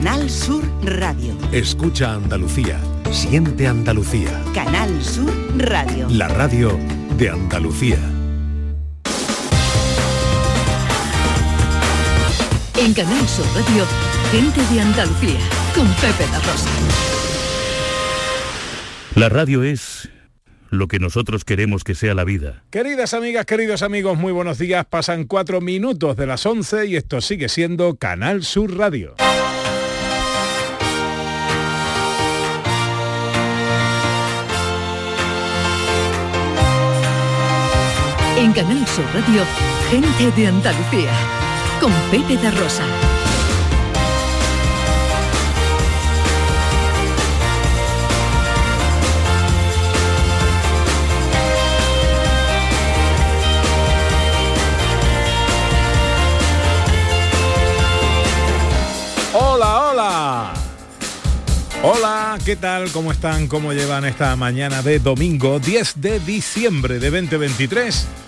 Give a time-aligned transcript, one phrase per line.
[0.00, 1.36] Canal Sur Radio.
[1.50, 2.78] Escucha Andalucía.
[3.10, 4.30] Siente Andalucía.
[4.54, 5.28] Canal Sur
[5.58, 6.06] Radio.
[6.08, 6.78] La radio
[7.18, 7.98] de Andalucía.
[12.76, 13.84] En Canal Sur Radio,
[14.30, 15.40] gente de Andalucía,
[15.74, 16.70] con Pepe La Rosa.
[19.16, 20.08] La radio es
[20.70, 22.62] lo que nosotros queremos que sea la vida.
[22.70, 24.86] Queridas amigas, queridos amigos, muy buenos días.
[24.86, 29.16] Pasan cuatro minutos de las 11 y esto sigue siendo Canal Sur Radio.
[38.38, 39.42] En Canal Sur Radio,
[39.90, 41.10] gente de Andalucía,
[41.80, 42.84] con Pepe de Rosa.
[59.34, 60.52] Hola, hola.
[61.82, 62.92] Hola, ¿qué tal?
[62.92, 63.48] ¿Cómo están?
[63.48, 68.27] ¿Cómo llevan esta mañana de domingo 10 de diciembre de 2023?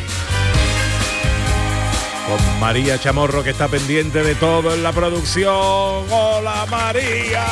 [2.31, 5.51] Con María Chamorro que está pendiente de todo en la producción.
[5.51, 7.45] ¡Hola María!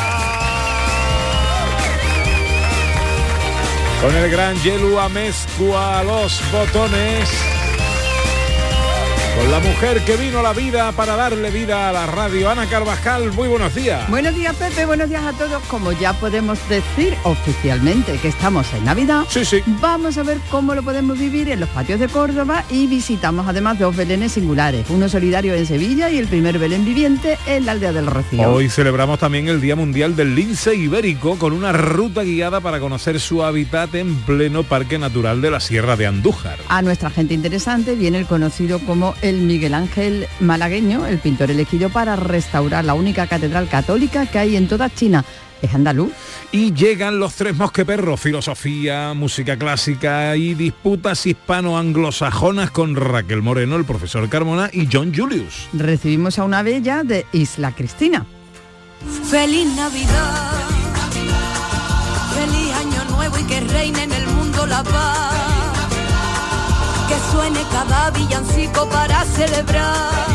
[4.02, 7.59] Con el gran Yelu Amezcua a los botones.
[9.40, 12.66] Con la mujer que vino a la vida para darle vida a la radio, Ana
[12.66, 14.10] Carvajal, muy buenos días.
[14.10, 15.64] Buenos días Pepe, buenos días a todos.
[15.70, 19.62] Como ya podemos decir oficialmente que estamos en Navidad, sí, sí.
[19.66, 23.80] vamos a ver cómo lo podemos vivir en los patios de Córdoba y visitamos además
[23.80, 27.94] dos belenes singulares, uno solidario en Sevilla y el primer belén viviente en la aldea
[27.94, 28.52] del Rocío.
[28.52, 33.22] Hoy celebramos también el Día Mundial del Lince Ibérico con una ruta guiada para conocer
[33.22, 36.58] su hábitat en pleno Parque Natural de la Sierra de Andújar.
[36.68, 41.90] A nuestra gente interesante viene el conocido como el Miguel Ángel Malagueño, el pintor elegido
[41.90, 45.24] para restaurar la única catedral católica que hay en toda China.
[45.62, 46.12] Es andaluz.
[46.52, 53.86] Y llegan los tres mosqueperros, filosofía, música clásica y disputas hispano-anglosajonas con Raquel Moreno, el
[53.86, 55.68] profesor Carmona y John Julius.
[55.74, 58.26] Recibimos a una bella de Isla Cristina.
[59.30, 60.52] Feliz Navidad,
[62.34, 65.39] feliz Año Nuevo y que reine en el mundo la paz
[67.10, 70.30] que suene cada villancico para celebrar.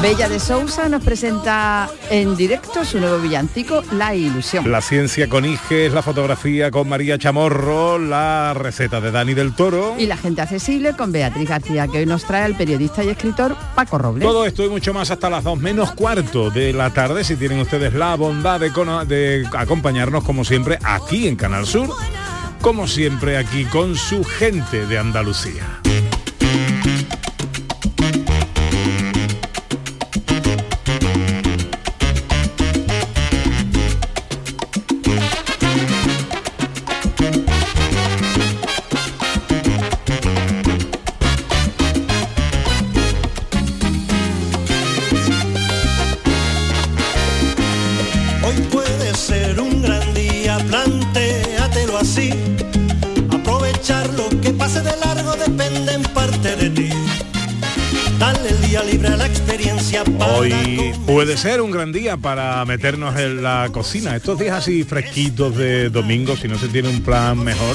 [0.00, 4.70] Bella de Sousa nos presenta en directo su nuevo villancico, La Ilusión.
[4.70, 9.94] La ciencia con Iges, la fotografía con María Chamorro, la receta de Dani del Toro.
[9.98, 13.56] Y la gente accesible con Beatriz García, que hoy nos trae el periodista y escritor
[13.76, 14.26] Paco Robles.
[14.26, 17.60] Todo esto y mucho más hasta las 2 menos cuarto de la tarde, si tienen
[17.60, 18.70] ustedes la bondad de,
[19.06, 21.90] de acompañarnos como siempre aquí en Canal Sur
[22.62, 25.80] como siempre aquí con su gente de Andalucía.
[59.32, 60.04] Experiencia.
[60.36, 64.14] Hoy puede ser un gran día para meternos en la cocina.
[64.14, 67.74] Estos días así fresquitos de domingo, si no se tiene un plan mejor,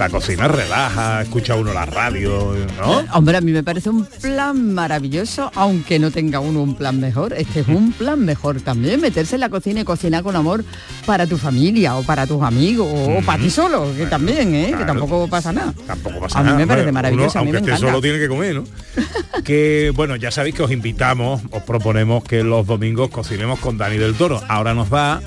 [0.00, 3.02] la cocina relaja, escucha uno la radio, ¿no?
[3.12, 7.34] Hombre, a mí me parece un plan maravilloso, aunque no tenga uno un plan mejor.
[7.34, 10.64] Este es un plan mejor también, meterse en la cocina y cocinar con amor
[11.04, 14.74] para tu familia o para tus amigos o para ti solo, que también, ¿eh?
[14.76, 15.74] Que tampoco pasa nada.
[15.86, 16.58] Tampoco pasa A mí nada.
[16.60, 17.86] me parece Uno, maravilloso, a mí aunque me esté encanta.
[17.88, 18.64] solo tiene que comer, ¿no?
[19.44, 23.98] que bueno, ya sabéis que os invitamos, os proponemos que los domingos cocinemos con Dani
[23.98, 24.40] del Toro.
[24.48, 25.20] Ahora nos da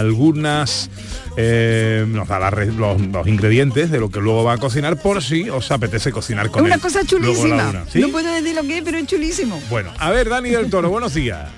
[0.00, 0.90] algunas,
[1.36, 5.22] eh, nos da la los, los ingredientes de lo que luego va a cocinar por
[5.22, 7.68] si os apetece cocinar con una él cosa chulísima.
[7.68, 7.84] una.
[7.90, 8.00] ¿Sí?
[8.00, 9.60] No puedo decir lo que es, pero es chulísimo.
[9.70, 11.48] Bueno, a ver, Dani del Toro, buenos días.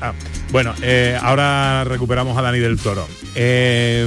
[0.00, 0.12] Ah,
[0.52, 3.06] bueno, eh, ahora recuperamos a Dani del Toro.
[3.34, 4.06] Eh,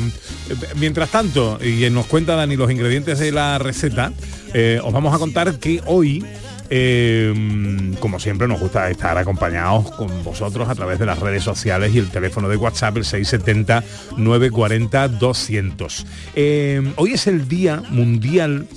[0.75, 4.13] mientras tanto, y nos cuenta Dani los ingredientes de la receta,
[4.53, 6.25] eh, os vamos a contar que hoy
[6.73, 11.93] Eh, como siempre nos gusta estar acompañados con vosotros a través de las redes sociales
[11.93, 13.83] y el teléfono de WhatsApp el 670
[14.17, 16.05] 940 200.
[16.35, 18.67] Eh, hoy es el Día Mundial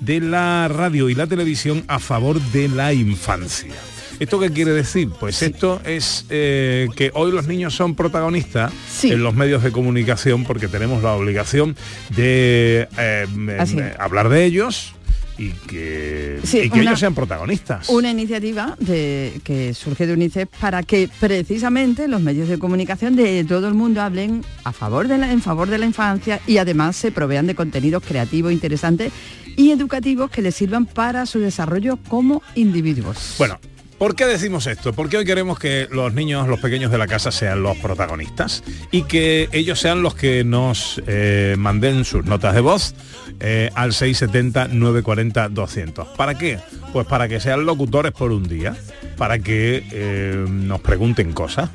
[0.00, 3.72] de la Radio y la Televisión a favor de la infancia.
[4.18, 5.08] ¿Esto qué quiere decir?
[5.20, 9.10] Pues esto es eh, que hoy los niños son protagonistas Sí.
[9.10, 11.76] en los medios de comunicación porque tenemos la obligación
[12.10, 14.94] de eh, Así eh, hablar de ellos
[15.42, 17.88] y que, Sí, y que una- ellos sean protagonistas.
[17.88, 23.44] Una iniciativa de, que surge de UNICEF para que precisamente los medios de comunicación de
[23.44, 26.96] todo el mundo hablen a favor de la, en favor de la infancia y además
[26.96, 29.12] se provean de contenidos creativos, interesantes
[29.56, 33.34] y educativos que les sirvan para su desarrollo como individuos.
[33.38, 33.58] Bueno,
[33.98, 34.92] ¿por qué decimos esto?
[34.92, 39.02] Porque hoy queremos que los niños, los pequeños de la casa sean los protagonistas y
[39.02, 42.94] que ellos sean los que nos eh, manden sus notas de voz
[43.40, 46.14] eh, al 670-940-200.
[46.16, 46.58] ¿Para qué?
[46.92, 48.76] Pues para que sean locutores por un día,
[49.16, 51.70] para que eh, nos pregunten cosas.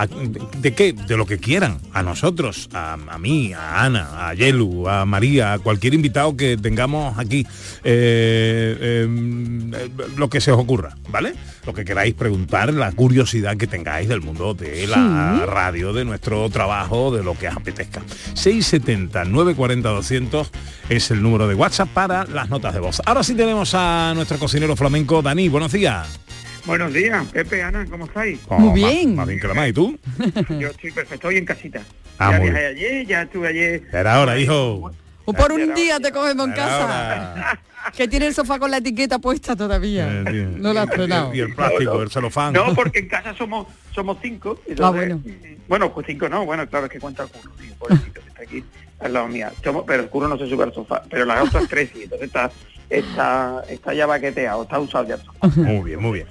[0.00, 0.92] ¿A- ¿De qué?
[0.92, 5.52] De lo que quieran, a nosotros, a, a mí, a Ana, a Yelu, a María,
[5.52, 7.46] a cualquier invitado que tengamos aquí,
[7.84, 9.08] eh, eh,
[9.74, 11.34] eh, lo que se os ocurra, ¿vale?
[11.66, 16.48] Lo que queráis preguntar, la curiosidad que tengáis del mundo de la radio, de nuestro
[16.48, 18.00] trabajo, de lo que os apetezca.
[18.34, 20.50] 670 940 200
[20.88, 23.02] es el número de WhatsApp para las notas de voz.
[23.04, 26.06] Ahora sí tenemos a nuestro cocinero flamenco, Dani, buenos días.
[26.66, 28.38] Buenos días, Pepe, Ana, ¿cómo estáis?
[28.48, 29.16] Oh, Muy bien.
[29.16, 29.98] Más, bien que la más, ¿y tú?
[30.58, 31.80] Yo estoy perfecto, estoy en casita.
[32.18, 33.82] Ah, ya muy viajé ayer, ya estuve ayer.
[33.92, 34.92] Era hora, hijo.
[35.24, 37.58] o por un día te cogemos en casa.
[37.96, 40.06] Que tiene el sofá con la etiqueta puesta todavía.
[40.26, 41.34] Eh, no lo has estrenado.
[41.34, 42.52] Y el plástico, el celofán.
[42.52, 44.60] No, porque en casa somos somos cinco.
[44.68, 45.22] entonces- Ah, bueno.
[45.66, 48.42] Bueno, pues cinco no, bueno, claro, es que cuenta el curro, tío, pobrecito, que está
[48.42, 48.64] aquí
[49.00, 49.52] al lado mía.
[49.62, 52.50] Pero el curro no se sube al sofá, pero las otras tres sí, entonces está,
[52.88, 55.48] está, está ya baqueteado, está usado ya el sofá.
[55.56, 56.26] Muy bien, muy bien.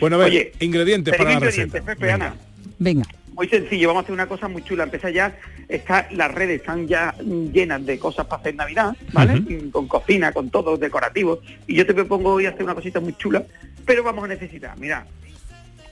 [0.00, 1.94] Bueno, a ver, Oye, ingredientes para la ingredientes, receta.
[1.94, 2.26] Pepe, Venga.
[2.26, 2.36] Ana.
[2.78, 3.04] Venga.
[3.32, 4.82] Muy sencillo, vamos a hacer una cosa muy chula.
[4.82, 5.38] Empieza ya,
[5.68, 9.70] está, las redes están ya llenas de cosas para hacer Navidad, ¿vale?
[9.70, 11.40] Con cocina, con todo, decorativo.
[11.68, 13.44] Y yo te propongo hoy hacer una cosita muy chula,
[13.86, 15.06] pero vamos a necesitar, mira,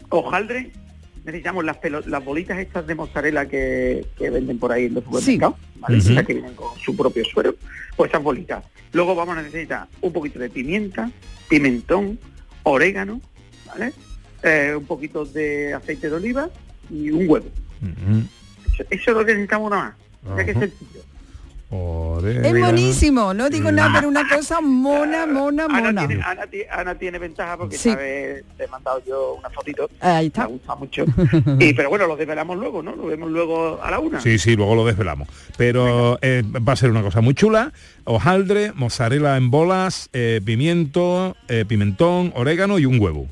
[0.08, 0.72] hojaldre,
[1.26, 5.56] necesitamos las, las bolitas estas de mozzarella que, que venden por ahí en los supermercados,
[5.80, 5.98] ¿vale?
[5.98, 6.12] Ujú.
[6.12, 7.56] Esas que vienen con su propio suero,
[7.96, 8.64] pues esas bolitas.
[8.92, 11.10] Luego vamos a necesitar un poquito de pimienta,
[11.48, 12.18] pimentón,
[12.62, 13.20] orégano,
[13.66, 13.92] ¿vale?
[14.42, 16.48] Eh, un poquito de aceite de oliva
[16.88, 17.46] y un huevo.
[18.72, 20.36] Eso, eso es lo que necesitamos nada más.
[20.38, 21.00] Ya que es sencillo.
[21.70, 26.06] Es buenísimo, no digo nada, pero una cosa mona, mona, Ana mona.
[26.06, 27.90] tiene, Ana, ti- Ana tiene ventaja porque Sí.
[27.90, 30.44] sabe, le he mandado yo una fotito, Ahí me está.
[30.46, 31.04] gusta mucho.
[31.58, 32.94] y pero bueno, lo desvelamos luego, ¿no?
[32.94, 34.20] Lo vemos luego a la una.
[34.20, 35.28] Sí, sí, luego lo desvelamos.
[35.56, 37.72] Pero eh, va a ser una cosa muy chula.
[38.04, 43.26] Hojaldre, mozzarella en bolas, eh, pimiento, eh, pimentón, orégano y un huevo.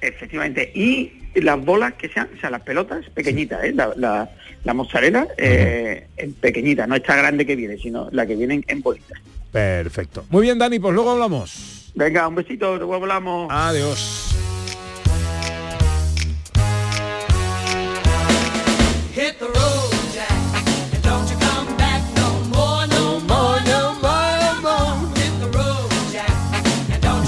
[0.00, 0.70] Efectivamente.
[0.74, 3.72] Y las bolas que sean, o sea, las pelotas pequeñitas, ¿eh?
[3.72, 4.30] La, la,
[4.64, 8.82] la mozzarella eh, en pequeñita, no esta grande que viene, sino la que vienen en
[8.82, 9.18] bolitas.
[9.50, 10.24] Perfecto.
[10.30, 11.92] Muy bien, Dani, pues luego hablamos.
[11.94, 13.48] Venga, un besito, luego hablamos.
[13.50, 14.34] Adiós.
[19.14, 19.61] Hit the road,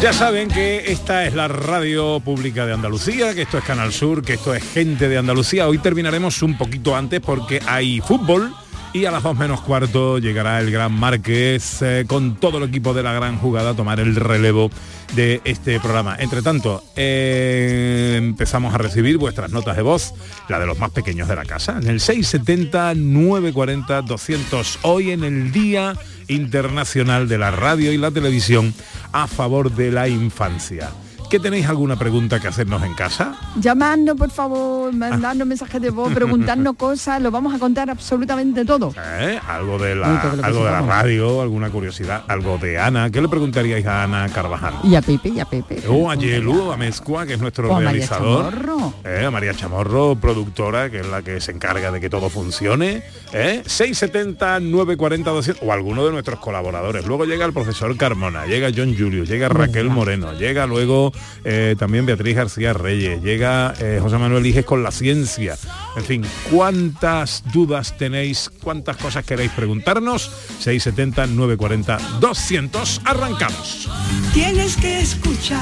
[0.04, 4.22] Ya saben que esta es la radio pública de Andalucía, que esto es Canal Sur,
[4.22, 5.66] que esto es gente de Andalucía.
[5.66, 8.54] Hoy terminaremos un poquito antes porque hay fútbol
[8.92, 12.92] y a las dos menos cuarto llegará el Gran Márquez eh, con todo el equipo
[12.92, 14.70] de la gran jugada a tomar el relevo
[15.16, 16.16] de este programa.
[16.18, 20.12] Entre tanto, eh, empezamos a recibir vuestras notas de voz,
[20.48, 25.24] la de los más pequeños de la casa, en el 670 940 200 hoy en
[25.24, 25.94] el Día
[26.28, 28.74] Internacional de la Radio y la Televisión
[29.14, 30.90] a favor de la infancia.
[31.30, 33.34] ¿Qué tenéis alguna pregunta que hacernos en casa?
[33.56, 38.92] Llamadnos, por favor, mandadnos mensajes de voz, preguntarnos cosas, lo vamos a contar absolutamente todo.
[38.96, 39.38] ¿Eh?
[39.48, 43.10] Algo de la, algo de radio, alguna curiosidad, algo de Ana.
[43.10, 44.74] ¿Qué le preguntaríais a Ana Carvajal?
[44.84, 45.82] Y a Pepe, y a Pepe.
[45.88, 48.52] O a Yelu, a Mezcua, que es nuestro O a María realizador.
[48.52, 48.94] Chamorro.
[49.04, 53.02] Eh, a María Chamorro, productora, que es la que se encarga de que todo funcione.
[53.34, 53.62] ¿Eh?
[53.66, 57.04] 670 940 200 o alguno de nuestros colaboradores.
[57.06, 61.12] Luego llega el profesor Carmona, llega John Julius, llega Raquel Moreno, llega luego
[61.44, 65.56] eh, también Beatriz García Reyes, llega eh, José Manuel Iges con la ciencia.
[65.96, 68.50] En fin, ¿cuántas dudas tenéis?
[68.62, 70.30] ¿Cuántas cosas queréis preguntarnos?
[70.60, 73.00] 670 940 200.
[73.04, 73.88] Arrancamos.
[74.32, 75.60] Tienes que escuchar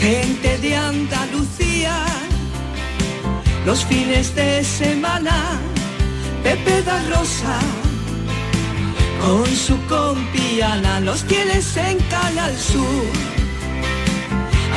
[0.00, 2.04] gente de Andalucía
[3.66, 5.60] los fines de semana.
[6.42, 7.58] Pepe da Rosa
[9.20, 13.06] con su compiana los tienes en Canal Sur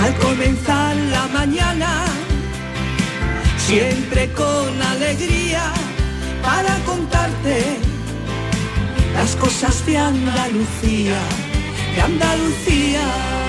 [0.04, 2.06] al comenzar la mañana,
[3.58, 5.72] siempre con alegría
[6.42, 7.78] para contarte
[9.14, 11.20] las cosas de Andalucía,
[11.96, 13.49] de Andalucía.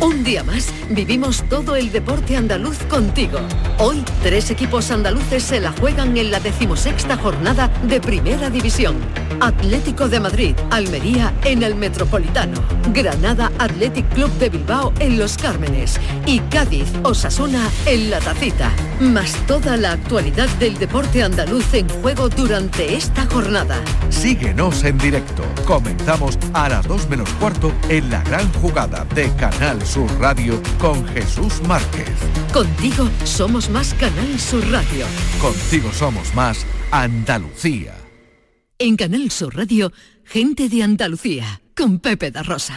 [0.00, 3.38] Un día más vivimos todo el deporte andaluz contigo.
[3.78, 8.96] Hoy tres equipos andaluces se la juegan en la decimosexta jornada de Primera División.
[9.40, 12.62] Atlético de Madrid, Almería en el Metropolitano,
[12.92, 18.70] Granada Athletic Club de Bilbao en Los Cármenes y Cádiz Osasuna en La Tacita.
[19.00, 23.80] Más toda la actualidad del deporte andaluz en juego durante esta jornada.
[24.10, 25.42] Síguenos en directo.
[25.66, 31.06] Comenzamos a las 2 menos cuarto en la gran jugada de Canal Sur Radio con
[31.08, 32.10] Jesús Márquez.
[32.52, 35.06] Contigo somos más Canal Sur Radio.
[35.40, 37.94] Contigo somos más Andalucía.
[38.80, 39.92] En Canal Sur Radio,
[40.24, 42.76] gente de Andalucía, con Pepe da Rosa.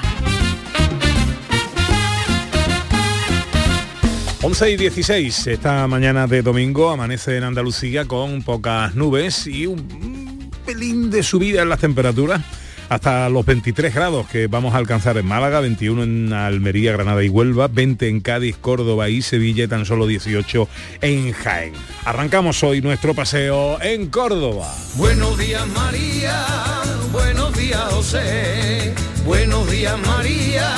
[4.44, 10.52] 11 y 16, esta mañana de domingo amanece en Andalucía con pocas nubes y un
[10.64, 12.42] pelín de subida en las temperaturas
[12.90, 17.30] hasta los 23 grados que vamos a alcanzar en Málaga, 21 en Almería, Granada y
[17.30, 20.68] Huelva, 20 en Cádiz, Córdoba y Sevilla y tan solo 18
[21.02, 21.74] en Jaén.
[22.06, 24.74] Arrancamos hoy nuestro paseo en Córdoba.
[24.96, 26.46] Buenos días María,
[27.12, 28.94] buenos días José,
[29.24, 30.72] buenos días María,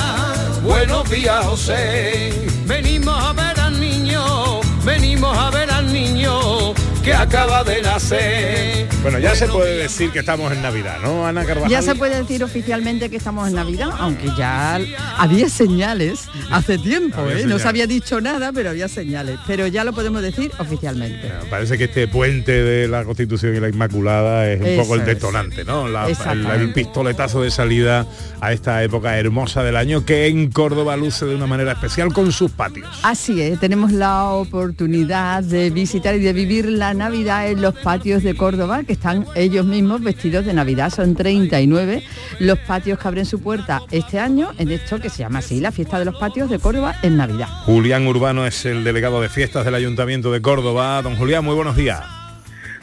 [0.62, 2.32] buenos días José.
[2.66, 8.86] Venimos a ver al niño, venimos a ver al niño que acaba de nacer.
[9.02, 11.68] Bueno, ya se puede decir que estamos en Navidad, ¿no, Ana Carvajal?
[11.68, 14.78] Ya se puede decir oficialmente que estamos en Navidad, aunque ya
[15.18, 17.46] había señales hace tiempo, Había ¿eh?
[17.46, 19.40] No se había dicho nada, pero había señales.
[19.48, 21.28] Pero ya lo podemos decir oficialmente.
[21.50, 25.00] Parece que este puente de la Constitución y la Inmaculada es un Eso poco el
[25.00, 25.06] es.
[25.06, 25.88] detonante, ¿no?
[25.88, 26.06] La-
[26.54, 28.06] el pistoletazo de salida
[28.40, 32.30] a esta época hermosa del año que en Córdoba luce de una manera especial con
[32.30, 33.00] sus patios.
[33.02, 38.22] Así es, tenemos la oportunidad de visitar y de vivir la Navidad en los patios
[38.22, 40.90] de Córdoba, que están ellos mismos vestidos de Navidad.
[40.90, 42.02] Son 39
[42.38, 45.72] los patios que abren su puerta este año en esto que se llama así, la
[45.72, 47.48] fiesta de los patios de Córdoba en Navidad.
[47.64, 51.02] Julián Urbano es el delegado de fiestas del Ayuntamiento de Córdoba.
[51.02, 52.02] Don Julián, muy buenos días.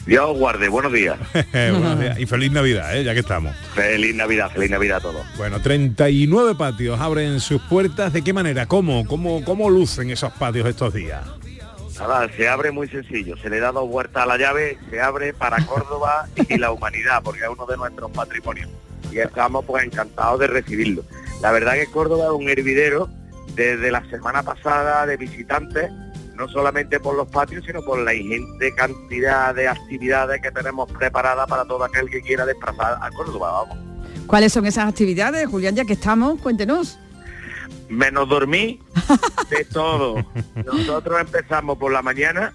[0.06, 1.18] Dios os guarde, buenos días.
[1.52, 2.18] Buenos días.
[2.18, 3.04] Y feliz Navidad, ¿eh?
[3.04, 3.54] ya que estamos.
[3.74, 5.26] Feliz Navidad, feliz Navidad a todos.
[5.36, 8.12] Bueno, 39 patios abren sus puertas.
[8.12, 8.66] ¿De qué manera?
[8.66, 9.06] ¿Cómo?
[9.06, 11.22] ¿Cómo, cómo lucen esos patios estos días?
[12.00, 15.34] Nada, se abre muy sencillo, se le da dos vueltas a la llave, se abre
[15.34, 18.70] para Córdoba y la humanidad, porque es uno de nuestros patrimonios.
[19.12, 21.04] Y estamos pues encantados de recibirlo.
[21.42, 23.10] La verdad que Córdoba es un hervidero
[23.54, 25.90] desde la semana pasada de visitantes,
[26.36, 31.46] no solamente por los patios, sino por la ingente cantidad de actividades que tenemos preparadas
[31.48, 33.78] para todo aquel que quiera desplazar a Córdoba, vamos.
[34.26, 35.74] ¿Cuáles son esas actividades, Julián?
[35.74, 36.99] Ya que estamos, cuéntenos.
[37.88, 38.80] Menos dormir,
[39.50, 40.24] de todo.
[40.54, 42.54] Nosotros empezamos por la mañana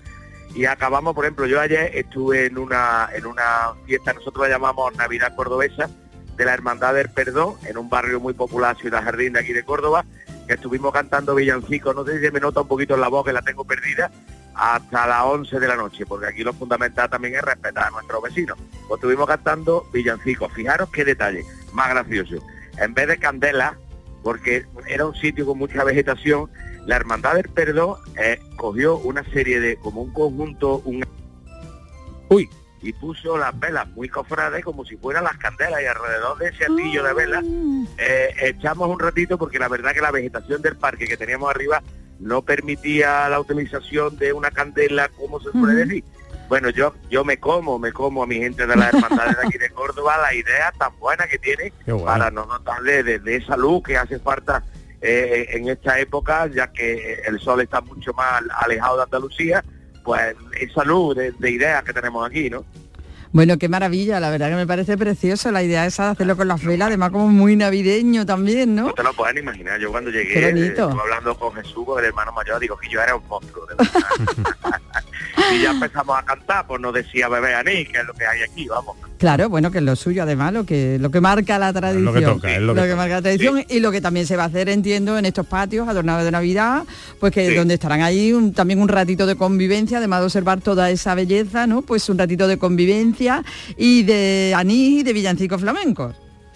[0.55, 4.95] y acabamos, por ejemplo, yo ayer estuve en una en una fiesta, nosotros la llamamos
[4.95, 5.89] Navidad Cordobesa,
[6.37, 9.63] de la Hermandad del Perdón, en un barrio muy popular, Ciudad Jardín de aquí de
[9.63, 10.05] Córdoba,
[10.47, 13.33] que estuvimos cantando villancicos, no sé si me nota un poquito en la voz que
[13.33, 14.11] la tengo perdida,
[14.55, 18.21] hasta las 11 de la noche, porque aquí lo fundamental también es respetar a nuestros
[18.23, 18.57] vecinos.
[18.87, 21.43] Pues estuvimos cantando villancicos, fijaros qué detalle,
[21.73, 22.37] más gracioso.
[22.77, 23.77] En vez de candela,
[24.25, 26.49] porque era un sitio con mucha vegetación,
[26.87, 31.05] la Hermandad del Perdón eh, cogió una serie de, como un conjunto, un
[32.29, 32.49] Uy.
[32.81, 36.65] Y puso las velas muy cofrades como si fueran las candelas y alrededor de ese
[36.65, 37.45] anillo de velas
[37.99, 41.83] eh, echamos un ratito porque la verdad que la vegetación del parque que teníamos arriba
[42.19, 46.03] no permitía la utilización de una candela como se suele decir.
[46.47, 49.57] Bueno, yo yo me como, me como a mi gente de la hermandad de aquí
[49.57, 51.73] de Córdoba la idea tan buena que tiene
[52.03, 54.63] para no notarle de, de esa luz que hace falta
[55.01, 59.63] eh, en esta época, ya que el sol está mucho más alejado de Andalucía,
[60.03, 62.65] pues esa luz de, de ideas que tenemos aquí, ¿no?
[63.35, 66.47] Bueno, qué maravilla, la verdad que me parece precioso la idea esa de hacerlo con
[66.47, 68.83] las velas, además como muy navideño también, ¿no?
[68.83, 72.05] No te lo pueden imaginar, yo cuando llegué, eh, estuve hablando con Jesús, con el
[72.05, 74.81] hermano mayor, digo que yo era un monstruo, de verdad.
[75.53, 78.41] y ya empezamos a cantar, pues nos decía bebé Aní, que es lo que hay
[78.41, 78.95] aquí, vamos.
[79.17, 82.05] Claro, bueno, que es lo suyo además, lo que lo que marca la tradición.
[82.05, 82.95] lo que toca, es lo que toca.
[82.95, 85.87] marca la tradición y lo que también se va a hacer, entiendo, en estos patios
[85.87, 86.83] adornados de Navidad,
[87.19, 90.89] pues que donde estarán ahí un- también un ratito de convivencia, además de observar toda
[90.89, 91.81] esa belleza, ¿no?
[91.81, 93.43] Pues un ratito de convivencia
[93.77, 96.15] y de anís y de villancicos flamencos.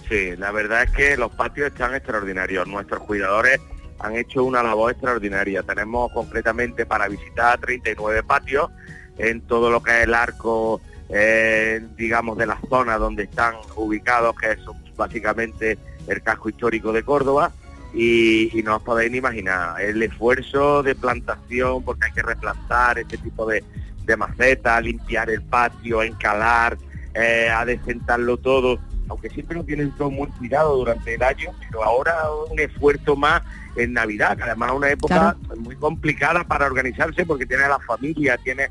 [0.09, 2.67] Sí, la verdad es que los patios están extraordinarios.
[2.67, 3.59] Nuestros cuidadores
[3.99, 5.63] han hecho una labor extraordinaria.
[5.63, 8.69] Tenemos concretamente para visitar 39 patios
[9.17, 14.35] en todo lo que es el arco, eh, digamos, de la zona donde están ubicados,
[14.35, 14.59] que es
[14.95, 15.77] básicamente
[16.07, 17.51] el casco histórico de Córdoba.
[17.93, 23.17] Y, no os podéis ni imaginar el esfuerzo de plantación, porque hay que replantar este
[23.17, 23.63] tipo de,
[24.05, 26.77] de macetas, limpiar el patio, encalar,
[27.15, 28.79] eh, adecentarlo todo,
[29.09, 32.15] aunque siempre lo tienen todo muy cuidado durante el año, pero ahora
[32.49, 33.41] un esfuerzo más
[33.79, 38.37] en Navidad, que además es una época muy complicada para organizarse porque tiene la familia,
[38.37, 38.69] tiene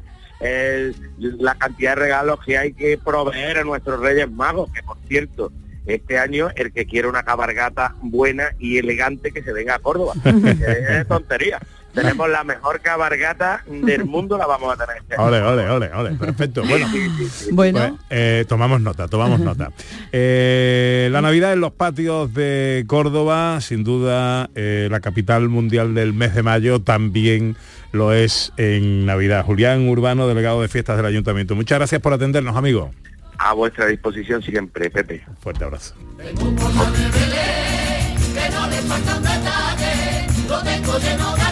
[1.19, 5.53] la cantidad de regalos que hay que proveer a nuestros Reyes Magos, que por cierto,
[5.87, 10.13] este año el que quiere una cabargata buena y elegante que se venga a Córdoba.
[10.25, 11.59] es tontería.
[12.03, 15.17] Tenemos la mejor cabargata del mundo, la vamos a tener este.
[15.17, 16.63] Ole, ole, ole, ole, perfecto.
[16.65, 16.87] Bueno,
[17.53, 17.79] Bueno.
[17.79, 19.71] pues, eh, tomamos nota, tomamos nota.
[20.13, 26.13] Eh, la Navidad en los patios de Córdoba, sin duda, eh, la capital mundial del
[26.13, 27.57] mes de mayo, también
[27.93, 29.45] lo es en Navidad.
[29.45, 31.55] Julián Urbano, delegado de fiestas del Ayuntamiento.
[31.55, 32.91] Muchas gracias por atendernos, amigo.
[33.39, 35.25] A vuestra disposición siempre, Pepe.
[35.41, 35.95] Fuerte abrazo.
[38.35, 41.48] que no le faltan detalles, lo tengo lleno de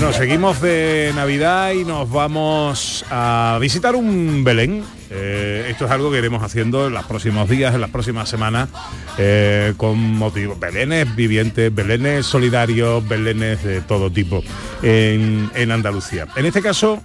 [0.00, 4.84] Bueno, seguimos de Navidad y nos vamos a visitar un Belén.
[5.10, 8.68] Eh, esto es algo que iremos haciendo en los próximos días, en las próximas semanas,
[9.18, 14.44] eh, con motivos, Belenes vivientes, Belenes solidarios, Belenes de todo tipo
[14.84, 16.28] en, en Andalucía.
[16.36, 17.02] En este caso,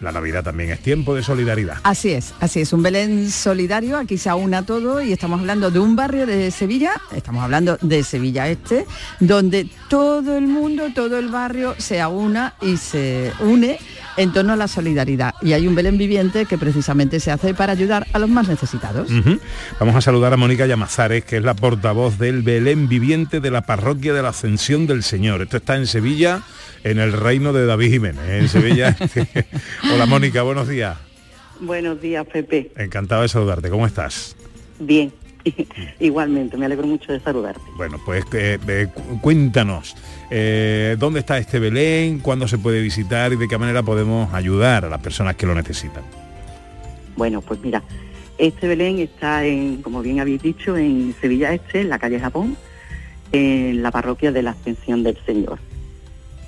[0.00, 1.78] la Navidad también es tiempo de solidaridad.
[1.82, 5.78] Así es, así es, un Belén solidario, aquí se aúna todo y estamos hablando de
[5.78, 8.86] un barrio de Sevilla, estamos hablando de Sevilla Este,
[9.20, 13.78] donde todo el mundo, todo el barrio se aúna y se une
[14.16, 15.34] en torno a la solidaridad.
[15.42, 19.10] Y hay un Belén viviente que precisamente se hace para ayudar a los más necesitados.
[19.78, 23.62] Vamos a saludar a Mónica Llamazares, que es la portavoz del Belén viviente de la
[23.62, 25.42] parroquia de la Ascensión del Señor.
[25.42, 26.42] Esto está en Sevilla,
[26.84, 28.96] en el reino de David Jiménez, en Sevilla.
[29.94, 30.96] Hola Mónica, buenos días.
[31.60, 32.70] Buenos días, Pepe.
[32.76, 33.68] Encantado de saludarte.
[33.70, 34.34] ¿Cómo estás?
[34.78, 35.12] Bien.
[36.00, 37.62] Igualmente, me alegro mucho de saludarte.
[37.76, 39.96] Bueno, pues eh, eh, cu- cuéntanos,
[40.30, 42.18] eh, ¿dónde está este Belén?
[42.18, 43.32] ¿Cuándo se puede visitar?
[43.32, 46.02] ¿Y de qué manera podemos ayudar a las personas que lo necesitan?
[47.16, 47.82] Bueno, pues mira,
[48.38, 52.56] este Belén está en, como bien habéis dicho, en Sevilla Este, en la calle Japón,
[53.32, 55.58] en la parroquia de la Ascensión del Señor.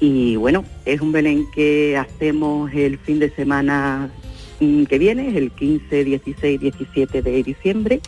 [0.03, 4.11] Y bueno, es un Belén que hacemos el fin de semana
[4.59, 8.01] mm, que viene, el 15, 16, 17 de diciembre.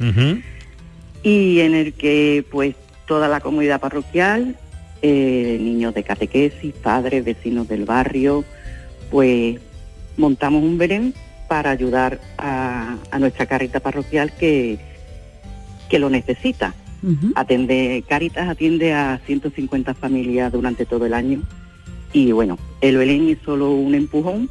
[1.23, 2.75] y en el que pues
[3.07, 4.57] toda la comunidad parroquial,
[5.03, 8.45] eh, niños de catequesis, padres, vecinos del barrio,
[9.13, 9.61] pues
[10.17, 11.15] montamos un Belén
[11.47, 14.81] para ayudar a, a nuestra carita parroquial que,
[15.89, 16.75] que lo necesita.
[17.37, 21.43] Atende, Caritas atiende a 150 familias durante todo el año
[22.15, 24.49] y bueno, el Belén es solo un empujón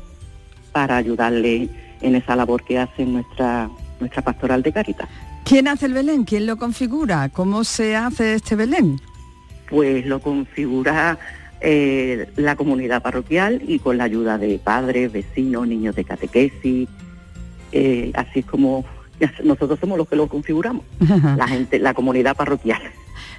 [0.72, 1.70] para ayudarle
[2.02, 5.10] en esa labor que hace nuestra, nuestra pastoral de Caritas.
[5.46, 6.24] ¿Quién hace el Belén?
[6.26, 7.30] ¿Quién lo configura?
[7.30, 9.00] ¿Cómo se hace este Belén?
[9.74, 11.18] pues lo configura
[11.60, 16.88] eh, la comunidad parroquial y con la ayuda de padres, vecinos, niños de catequesis.
[17.72, 18.86] eh, así es como
[19.44, 20.86] nosotros somos los que lo configuramos,
[21.38, 22.82] la gente, la comunidad parroquial.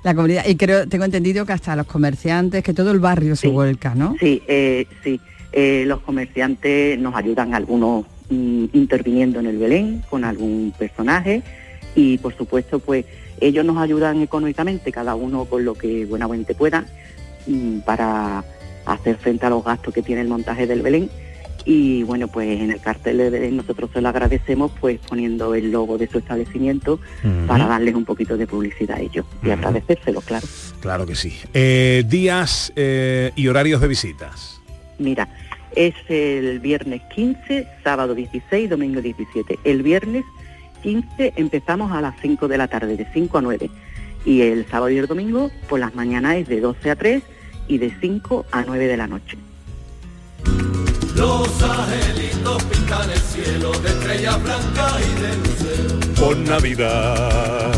[0.05, 3.49] La comunidad, y creo, tengo entendido que hasta los comerciantes, que todo el barrio se
[3.49, 4.15] vuelca, ¿no?
[4.21, 5.19] Sí, eh, sí.
[5.51, 11.43] eh, los comerciantes nos ayudan algunos mm, interviniendo en el Belén con algún personaje
[11.95, 13.07] y por supuesto pues
[13.41, 16.85] ellos nos ayudan económicamente, cada uno con lo que buenamente pueda,
[17.47, 18.45] mm, para
[18.85, 21.09] hacer frente a los gastos que tiene el montaje del Belén.
[21.67, 26.07] Y bueno, pues en el cartel nosotros se lo agradecemos pues poniendo el logo de
[26.09, 27.47] su establecimiento Ujú.
[27.47, 29.53] para darles un poquito de publicidad a ellos y Ujú.
[29.55, 30.47] agradecérselo, claro.
[30.81, 31.35] Claro que sí.
[31.55, 34.61] Eh, días eh, y horarios de visitas.
[34.99, 35.29] Mira,
[35.75, 39.59] es el viernes 15, sábado 16, domingo 17.
[39.65, 40.25] El viernes
[40.83, 43.71] 15 empezamos a las 5 de la tarde, de 5 a 9.
[44.27, 47.23] Y el sábado y el domingo, por las mañanas es de 12 a 3
[47.69, 49.39] y de 5 a 9 de la noche.
[51.17, 56.21] Los angelitos pintan el cielo de estrellas blancas y de luceros.
[56.21, 57.73] Por Navidad.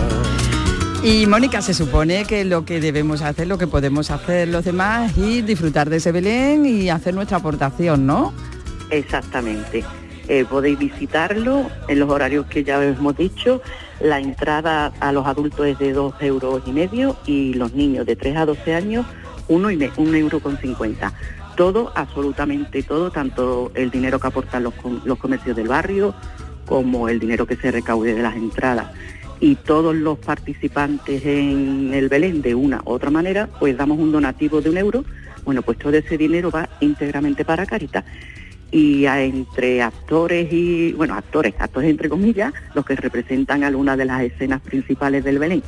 [1.02, 5.12] Y Mónica, se supone que lo que debemos hacer, lo que podemos hacer los demás
[5.12, 8.32] es ir, disfrutar de ese Belén y hacer nuestra aportación, ¿no?
[8.90, 9.84] Exactamente.
[10.28, 13.60] Eh, podéis visitarlo en los horarios que ya os hemos dicho.
[14.00, 18.16] La entrada a los adultos es de 2 euros y medio y los niños de
[18.16, 19.06] 3 a 12 años,
[19.46, 21.12] uno y me- un euro con 50.
[21.56, 26.14] Todo, absolutamente todo, tanto el dinero que aportan los, los comercios del barrio
[26.66, 28.92] como el dinero que se recaude de las entradas.
[29.40, 34.12] Y todos los participantes en el Belén de una u otra manera, pues damos un
[34.12, 35.04] donativo de un euro.
[35.44, 38.04] Bueno, pues todo ese dinero va íntegramente para Caritas
[38.70, 44.22] y entre actores y, bueno, actores, actores entre comillas, los que representan algunas de las
[44.22, 45.62] escenas principales del Belén.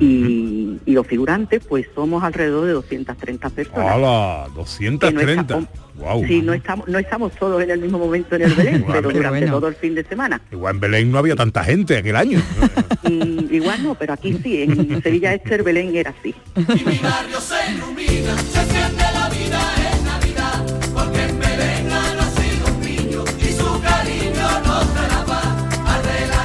[0.00, 3.92] Y, y los figurantes, pues somos alrededor de 230 personas.
[3.92, 4.44] ¡Hala!
[4.46, 5.40] Que no 230.
[5.42, 6.24] estamos- Wow.
[6.26, 9.10] Sí, no estamos, no estamos todos en el mismo momento en el Belén, pero pero
[9.12, 9.52] durante bueno.
[9.58, 10.40] todo el fin de semana.
[10.50, 12.42] Igual en Belén no había tanta gente aquel año.
[13.04, 16.34] Mm, igual no, pero aquí sí, en Sevilla Este el Belén era así.
[16.56, 18.60] Mi barrio se ilumina, se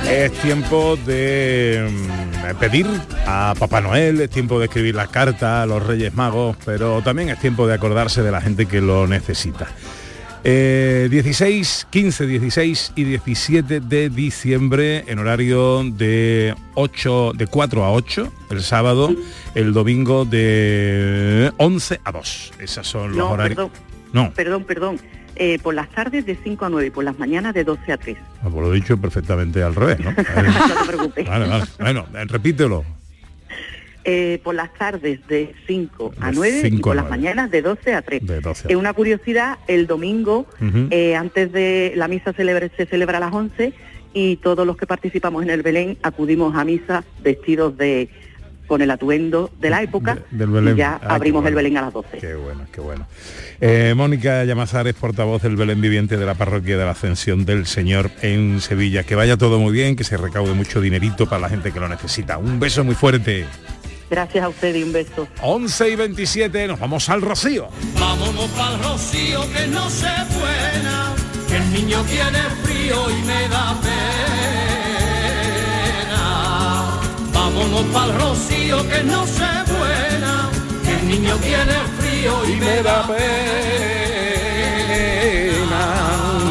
[0.09, 2.87] Es tiempo de mm, pedir
[3.27, 7.29] a Papá Noel, es tiempo de escribir las cartas a los Reyes Magos, pero también
[7.29, 9.67] es tiempo de acordarse de la gente que lo necesita.
[10.43, 17.91] Eh, 16, 15, 16 y 17 de diciembre en horario de 8 de 4 a
[17.91, 19.13] 8 el sábado,
[19.53, 22.51] el domingo de 11 a 2.
[22.59, 23.55] Esos son los No, horarios.
[23.57, 23.71] perdón,
[24.13, 24.99] No, perdón, perdón.
[25.41, 27.97] Eh, por las tardes de 5 a 9 y por las mañanas de 12 a
[27.97, 28.17] 3.
[28.43, 30.11] pues lo he dicho perfectamente al revés, ¿no?
[30.11, 31.25] no te preocupes.
[31.27, 31.63] Vale, vale.
[31.79, 32.83] Bueno, eh, repítelo.
[34.03, 37.17] Eh, por las tardes de 5 a De 9 y 5 a por las 9.
[37.17, 38.25] mañanas de 12 a 3.
[38.27, 40.87] De 12 a Eh, una curiosidad, el domingo, Ujú.
[40.89, 43.73] eh, antes de la misa celebre- se celebra a las 11
[44.13, 48.09] y todos los que participamos en el Belén acudimos a misa vestidos de
[48.69, 50.75] con el atuendo de la época del Belén.
[50.75, 51.55] y ya Ah, abrimos el.
[51.55, 52.19] Belén a las 12.
[52.19, 53.05] Qué bueno, qué bueno.
[53.59, 57.65] Eh, Mónica Llamazar es portavoz del Belén Viviente de la Parroquia de la Ascensión del
[57.65, 59.03] Señor en Sevilla.
[59.03, 61.89] Que vaya todo muy bien, que se recaude mucho dinerito para la gente que lo
[61.89, 62.37] necesita.
[62.37, 63.45] Un beso muy fuerte.
[64.09, 65.27] Gracias a usted y un beso.
[65.41, 67.67] 11 y 27, nos vamos al Rocío.
[67.99, 71.13] Vámonos pa'l rocío que no se buena,
[71.47, 74.18] que el niño tiene frío y me da pena.
[77.59, 80.49] Vámonos pa'l rocío que no se buena,
[80.87, 83.05] el niño tiene frío y me da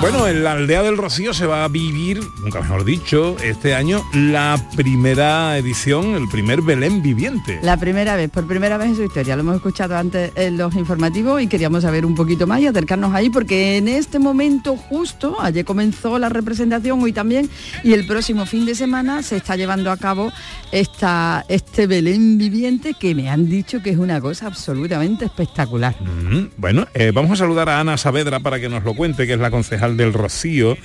[0.00, 4.04] Bueno, en la aldea del Rocío se va a vivir, nunca mejor dicho, este año
[4.14, 7.58] la primera edición, el primer Belén viviente.
[7.62, 9.34] La primera vez, por primera vez en su historia.
[9.34, 13.12] Lo hemos escuchado antes en los informativos y queríamos saber un poquito más y acercarnos
[13.12, 17.50] ahí porque en este momento justo, ayer comenzó la representación, hoy también,
[17.82, 20.32] y el próximo fin de semana se está llevando a cabo
[20.70, 25.96] esta, este Belén viviente que me han dicho que es una cosa absolutamente espectacular.
[26.00, 29.32] Mm, Bueno, eh, vamos a saludar a Ana Saavedra para que nos lo cuente, que
[29.32, 30.76] es la concejal del Rocío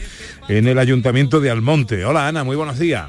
[0.48, 2.06] en el Ayuntamiento de Almonte.
[2.06, 3.08] Hola Ana, muy buenos días.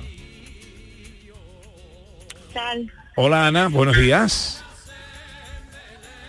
[2.53, 2.91] tal?
[3.17, 4.61] Hola Ana, buenos días.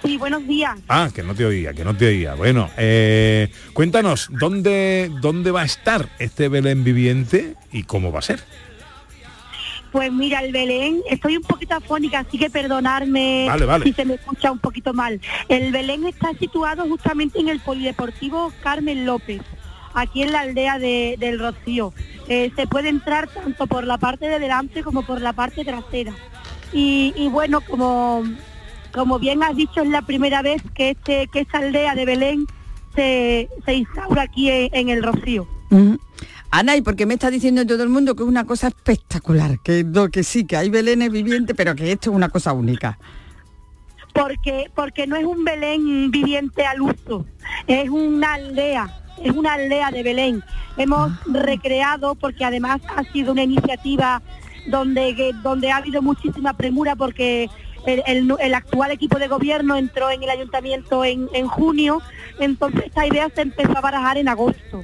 [0.04, 0.78] Sí, buenos días.
[0.88, 2.36] Ah, que no te oía, que no te oía.
[2.36, 8.22] Bueno, eh, cuéntanos, ¿dónde, ¿dónde va a estar este Belén viviente y cómo va a
[8.22, 8.44] ser?
[9.92, 13.86] Pues mira, el Belén, estoy un poquito afónica, así que perdonarme Vale, vale.
[13.86, 15.20] si se me escucha un poquito mal.
[15.48, 19.42] El Belén está situado justamente en el Polideportivo Carmen López,
[19.96, 21.94] aquí en la aldea de- del Rocío.
[22.28, 26.14] Eh, se puede entrar tanto por la parte de delante como por la parte trasera.
[26.74, 28.24] Y, y bueno, como,
[28.94, 32.46] como bien has dicho, es la primera vez que, este, que esta aldea de Belén
[32.96, 35.48] se, se instaura aquí en- en el Rocío.
[36.52, 39.60] Ana, ¿y por qué me está diciendo todo el mundo que es una cosa espectacular?
[39.64, 42.98] Que, que sí, que hay Belenes vivientes, pero que esto es una cosa única.
[44.14, 47.26] porque porque no es un Belén viviente al uso,
[47.68, 48.90] es una aldea,
[49.24, 50.44] es una aldea de Belén.
[50.78, 54.22] Hemos recreado, porque además ha sido una iniciativa
[54.68, 57.50] donde, donde ha habido muchísima premura porque
[57.86, 62.02] el, el- el actual equipo de gobierno entró en el ayuntamiento en, en junio,
[62.40, 64.84] entonces esta idea se empezó a barajar en agosto.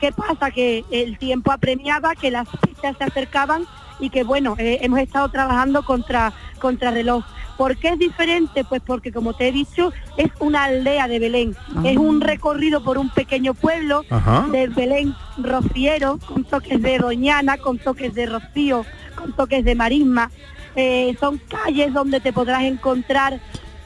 [0.00, 0.50] ¿Qué pasa?
[0.50, 3.64] Que el tiempo apremiaba, que las fechas se acercaban
[4.02, 7.24] y que bueno, eh, hemos estado trabajando contra, contra reloj.
[7.56, 8.64] ¿Por qué es diferente?
[8.64, 11.56] Pues porque como te he dicho, es una aldea de Belén.
[11.76, 11.82] Ah.
[11.84, 14.48] Es un recorrido por un pequeño pueblo Ajá.
[14.50, 18.84] de Belén rociero, con toques de Doñana, con toques de Rocío,
[19.14, 20.32] con toques de Marisma.
[20.74, 23.38] Eh, son calles donde te podrás encontrar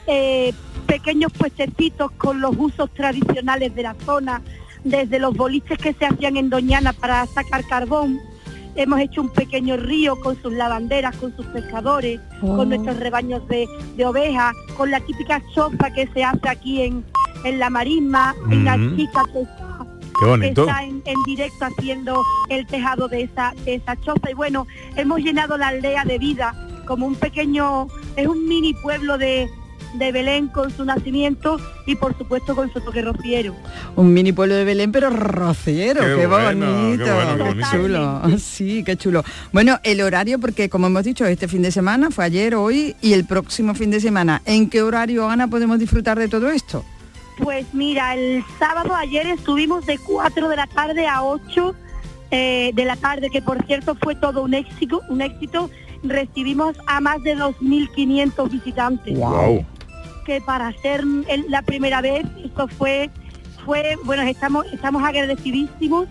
[0.07, 0.51] eh,
[0.87, 4.41] pequeños puestecitos con los usos tradicionales de la zona,
[4.83, 8.19] desde los boliches que se hacían en Doñana para sacar carbón.
[8.77, 12.55] Hemos hecho un pequeño río con sus lavanderas, con sus pescadores, Oh.
[12.55, 17.03] con nuestros rebaños de, de ovejas, con la típica choza que se hace aquí en,
[17.43, 18.95] en la marisma, en la Mm.
[18.95, 19.85] chica que está
[20.19, 20.61] Qué bonito.
[20.67, 24.29] está en, en directo haciendo el tejado de esa, de esa choza.
[24.31, 26.53] Y bueno, hemos llenado la aldea de vida
[26.85, 29.49] como un pequeño, es un mini pueblo de,
[29.97, 33.55] de Belén con su nacimiento y por supuesto con su toque rociero.
[33.95, 37.43] Un mini pueblo de Belén, pero rociero, Qué qué, bueno, bonito, qué bueno, qué qué
[37.49, 37.67] bonito.
[37.71, 38.21] chulo.
[38.37, 39.23] Sí, qué chulo.
[39.51, 43.13] Bueno, el horario, porque como hemos dicho, este fin de semana fue ayer, hoy y
[43.13, 44.41] el próximo fin de semana.
[44.45, 46.83] ¿En qué horario, Ana, podemos disfrutar de todo esto?
[47.37, 51.75] Pues mira, el sábado ayer estuvimos de 4 de la tarde a 8
[52.31, 55.69] eh, de la tarde, que por cierto fue todo un éxito, un éxito.
[56.03, 59.17] Recibimos a más de 2.500 visitantes.
[59.17, 59.65] Guau.
[60.27, 61.05] Que para ser
[61.47, 63.09] la primera vez, esto fue,
[63.63, 66.09] fue, bueno, estamos, estamos agradecidísimos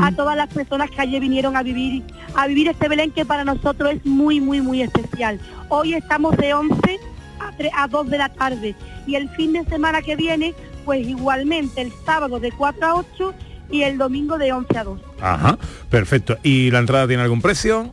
[0.00, 2.02] a todas las personas que ayer vinieron a vivir,
[2.34, 5.38] a vivir este Belén que para nosotros es muy, muy, muy especial.
[5.68, 6.98] Hoy estamos de 11
[7.38, 8.74] a, 3 a 2 de la tarde
[9.06, 13.34] y el fin de semana que viene, pues igualmente el sábado de 4 a 8
[13.70, 15.00] y el domingo de 11 a 2.
[15.20, 15.56] Ajá,
[15.88, 16.36] perfecto.
[16.42, 17.92] ¿Y la entrada tiene algún precio?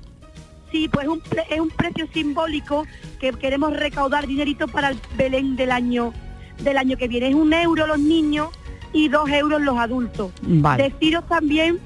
[0.72, 2.86] Sí, pues un es un precio simbólico
[3.20, 6.14] que queremos recaudar dinerito para el Belén del año
[6.64, 7.30] del año que viene.
[7.30, 8.50] Es un euro los niños
[8.94, 10.32] y dos euros los adultos.
[10.42, 10.84] Vale.
[10.84, 11.80] Deciros también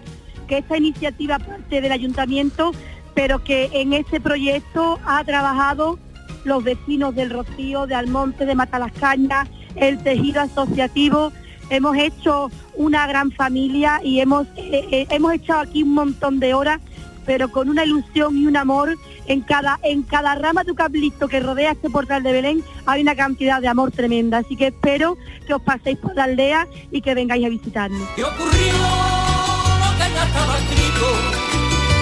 [0.48, 2.72] que esta iniciativa parte del ayuntamiento,
[3.14, 6.00] pero que en este proyecto ha trabajado
[6.44, 11.32] los vecinos del Rocío, de Almonte, de Matalascañas, el tejido asociativo.
[11.70, 16.54] Hemos hecho una gran familia y hemos, eh, eh, hemos echado aquí un montón de
[16.54, 16.82] horas,
[17.26, 21.40] pero con una ilusión y un amor en cada, en cada rama de eucalipto que
[21.40, 24.40] rodea este portal de Belén hay una cantidad de amor tremenda.
[24.40, 28.08] Así que espero que os paséis por la aldea y que vengáis a visitarnos.
[28.16, 28.74] ¿Qué ocurrió?
[29.80, 31.08] Lo que ya estaba escrito,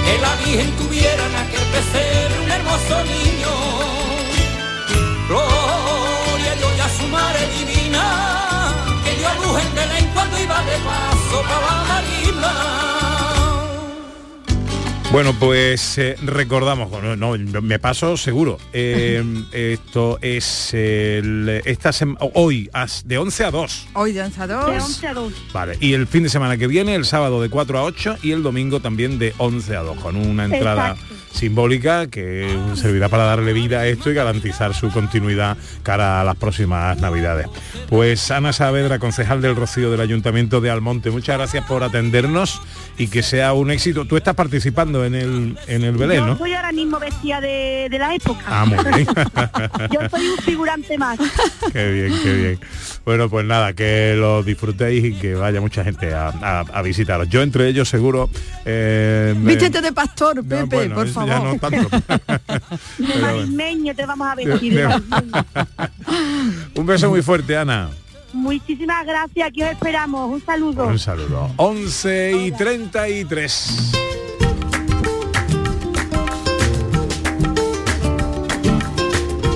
[0.06, 3.52] que la Virgen tuviera en aquel pesebre un hermoso niño.
[5.28, 10.62] Gloria a y a su madre divina, que dio a luz en Belén cuando iba
[10.64, 13.01] de paso para la marisma.
[15.12, 18.58] Bueno, pues eh, recordamos, bueno, no, me paso seguro.
[18.74, 19.22] Eh,
[19.52, 21.92] esto es el, esta
[22.34, 23.88] hoy as- de 11 a 2.
[23.94, 24.66] Hoy de 11 a 2.
[24.72, 25.34] De 11 a 2.
[25.54, 28.32] Vale, y el fin de semana que viene, el sábado de 4 a 8 y
[28.32, 31.16] el domingo también de 11 a 2, con una entrada Exacto.
[31.34, 36.38] simbólica que servirá para darle vida a esto y garantizar su continuidad cara a las
[36.38, 37.48] próximas navidades.
[37.90, 42.62] Pues Ana Saavedra, concejal del Rocío del Ayuntamiento de Almonte, muchas gracias por atendernos
[42.98, 44.06] y que sea un éxito.
[44.06, 46.38] Tú estás participando en el, en el Belén, Yo ¿no?
[46.38, 48.44] soy ahora mismo vestida de, de la época.
[48.46, 49.08] Ah, muy bien.
[49.92, 51.18] Yo soy un figurante más.
[51.74, 52.60] qué bien, qué bien.
[53.06, 57.28] Bueno, pues nada, que lo disfrutéis y que vaya mucha gente a, a- a visitaros.
[57.30, 58.30] Yo entre ellos seguro...
[58.66, 61.30] eh, Vístete de pastor, Pepe, bueno, por favor.
[61.30, 61.90] ya no tanto.
[62.98, 64.74] De marismeño te vamos a vestir.
[64.76, 65.02] De- de.
[66.76, 67.90] Un beso muy fuerte, Ana.
[68.34, 70.32] Muchísimas gracias, aquí os esperamos.
[70.32, 70.88] Un saludo.
[70.88, 71.52] Un saludo.
[71.58, 73.92] 11 y 33.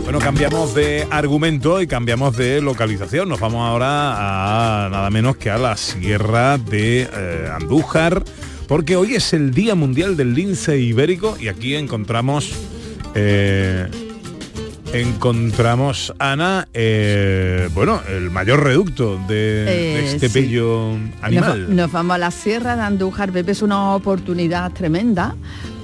[0.04, 3.28] Bueno, cambiamos de argumento y cambiamos de localización.
[3.28, 8.24] Nos vamos ahora a nada menos que a la Sierra de eh, Andújar,
[8.68, 12.54] porque hoy es el Día Mundial del Lince Ibérico y aquí encontramos
[13.14, 13.90] eh,
[15.02, 19.66] encontramos Ana eh, bueno el mayor reducto de, de
[20.00, 20.40] Eh, este sí.
[20.42, 24.72] bello animal Nos, va- nos vamos a la Sierra de Andújar, Pepe, es una oportunidad
[24.72, 25.36] tremenda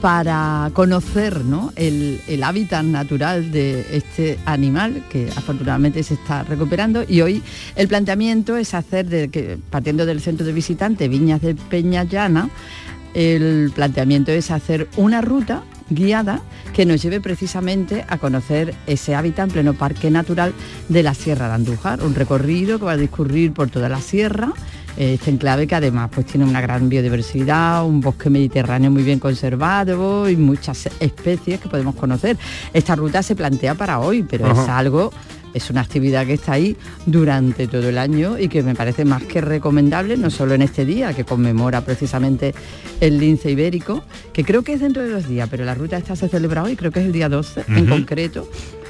[0.02, 1.72] para conocer ¿no?
[1.76, 7.44] el, el hábitat natural de este animal que afortunadamente se está recuperando y hoy
[7.76, 12.50] el planteamiento es hacer, de, que, partiendo del centro de visitantes Viñas de Peña Llana,
[13.14, 16.42] el planteamiento es hacer una ruta guiada
[16.74, 20.54] que nos lleve precisamente a conocer ese hábitat en pleno parque natural
[20.90, 24.54] de la Sierra de Andújar, un recorrido que va a discurrir por toda la sierra
[24.98, 30.30] este enclave que además pues tiene una gran biodiversidad, un bosque mediterráneo muy bien conservado
[30.30, 32.38] y muchas especies que podemos conocer.
[32.74, 35.12] Esta ruta se plantea para hoy, pero es algo
[35.54, 39.24] es una actividad que está ahí durante todo el año y que me parece más
[39.24, 42.54] que recomendable, no solo en este día que conmemora precisamente
[43.00, 46.16] el lince ibérico, que creo que es dentro de dos días, pero la ruta esta
[46.16, 48.50] se celebra hoy, creo que es el día 12 en concreto,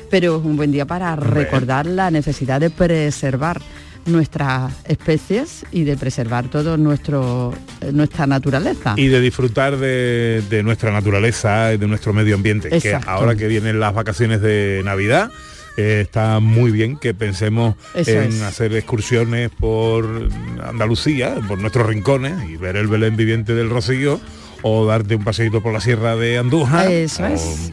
[0.09, 3.61] pero es un buen día para recordar la necesidad de preservar
[4.05, 8.95] nuestras especies y de preservar todo nuestro eh, nuestra naturaleza.
[8.97, 12.69] y de disfrutar de, de nuestra naturaleza y de nuestro medio ambiente.
[12.81, 15.29] Que ahora que vienen las vacaciones de Navidad,
[15.77, 18.41] eh, está muy bien que pensemos Eso en es.
[18.41, 20.29] hacer excursiones por
[20.63, 24.19] Andalucía, por nuestros rincones y ver el Belén viviente del Rocío
[24.63, 26.91] o darte un paseíto por la sierra de Andújar.
[26.91, 27.71] Eso o- es.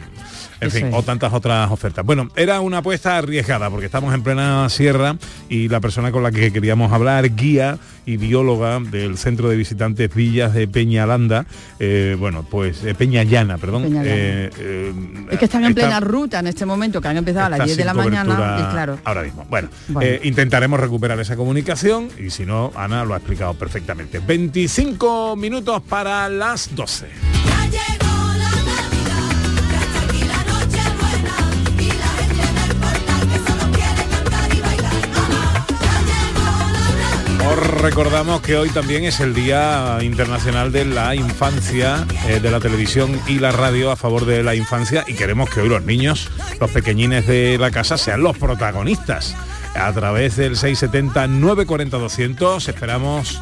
[0.61, 0.93] En fin, es.
[0.93, 2.05] o tantas otras ofertas.
[2.05, 5.15] Bueno, era una apuesta arriesgada porque estamos en plena sierra
[5.47, 10.13] y la persona con la que queríamos hablar, guía y bióloga del Centro de Visitantes
[10.13, 11.45] Villas de Peñalanda,
[11.79, 13.85] eh, bueno, pues eh, Peñallana, perdón.
[14.03, 14.93] Eh, eh,
[15.31, 17.59] Es que están en está- plena ruta en este momento, que han empezado a las
[17.59, 18.99] está 10 de la mañana cobertura y claro.
[19.03, 19.45] Ahora mismo.
[19.49, 20.09] Bueno, Bueno.
[20.09, 24.19] eh, intentaremos recuperar esa comunicación y si no, Ana lo ha explicado perfectamente.
[24.19, 27.07] 25 minutos para las 12.
[37.49, 42.59] Os recordamos que hoy también es el Día Internacional de la Infancia, eh, de la
[42.59, 46.29] televisión y la radio a favor de la infancia y queremos que hoy los niños,
[46.59, 49.35] los pequeñines de la casa, sean los protagonistas.
[49.73, 53.41] A través del 670-940-200 esperamos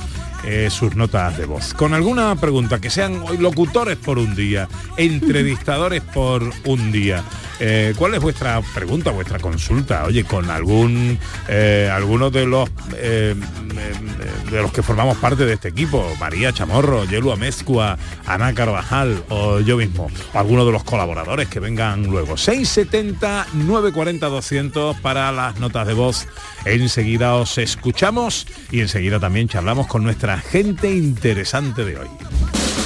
[0.49, 1.73] eh, sus notas de voz.
[1.73, 7.21] Con alguna pregunta, que sean hoy locutores por un día, entrevistadores por un día.
[7.59, 10.05] Eh, ¿Cuál es vuestra pregunta, vuestra consulta?
[10.05, 15.53] Oye, con algún eh, alguno de los eh, eh, de los que formamos parte de
[15.53, 20.83] este equipo, María Chamorro, Yelu Amezcua, Ana Carvajal o yo mismo, o alguno de los
[20.83, 22.37] colaboradores que vengan luego.
[22.37, 26.27] 670 940 200 para las notas de voz.
[26.65, 32.07] Enseguida os escuchamos y enseguida también charlamos con nuestra gente interesante de hoy.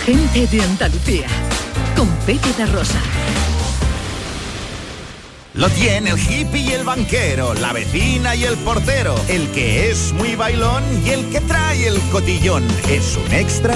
[0.05, 1.27] Gente de Andalucía,
[1.95, 2.99] con Pepe de Rosa.
[5.53, 10.13] Lo tiene el hippie y el banquero, la vecina y el portero, el que es
[10.13, 12.65] muy bailón y el que trae el cotillón.
[12.89, 13.75] Es un extra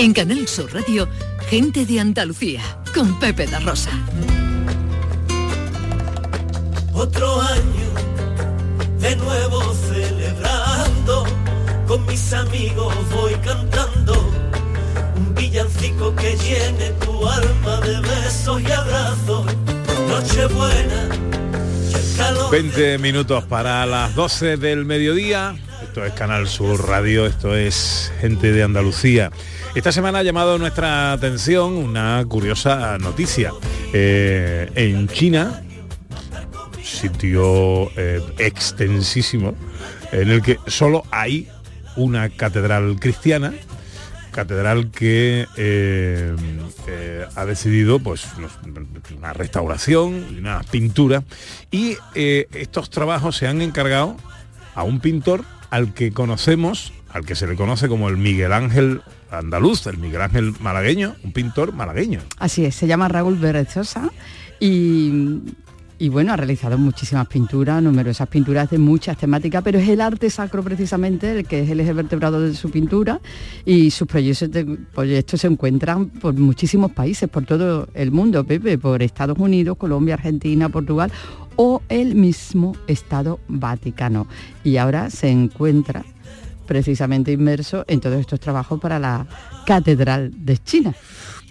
[0.00, 1.08] En Canal Sur Radio,
[1.50, 2.62] gente de Andalucía,
[2.94, 3.90] con Pepe da Rosa.
[6.92, 7.88] Otro año
[9.00, 11.26] de nuevo celebrando,
[11.88, 14.30] con mis amigos voy cantando
[15.16, 19.46] un villancico que llene tu alma de besos y abrazos.
[20.08, 21.08] Nochebuena,
[21.90, 25.56] y el calor 20 minutos para las 12 del mediodía.
[25.98, 29.32] Esto es Canal Sur Radio, esto es Gente de Andalucía.
[29.74, 33.50] Esta semana ha llamado nuestra atención una curiosa noticia.
[33.92, 35.60] Eh, en China,
[36.84, 39.56] sitio eh, extensísimo,
[40.12, 41.48] en el que solo hay
[41.96, 43.52] una catedral cristiana,
[44.30, 46.36] catedral que eh,
[47.34, 48.24] ha decidido pues
[49.16, 51.24] una restauración, una pintura
[51.72, 54.16] y estos trabajos se han encargado
[54.76, 59.02] a un pintor al que conocemos, al que se le conoce como el Miguel Ángel
[59.30, 62.20] andaluz, el Miguel Ángel malagueño, un pintor malagueño.
[62.38, 64.10] Así es, se llama Raúl Berrezosa
[64.58, 65.40] y,
[65.98, 70.30] y bueno, ha realizado muchísimas pinturas, numerosas pinturas de muchas temáticas, pero es el arte
[70.30, 73.20] sacro precisamente el que es el eje vertebrado de su pintura
[73.66, 74.64] y sus proyectos, de-
[74.94, 80.14] proyectos se encuentran por muchísimos países, por todo el mundo, Pepe, por Estados Unidos, Colombia,
[80.14, 81.12] Argentina, Portugal
[81.58, 84.26] o el mismo Estado Vaticano.
[84.64, 86.04] Y ahora se encuentra
[86.66, 89.26] precisamente inmerso en todos estos trabajos para la
[89.66, 90.94] Catedral de China.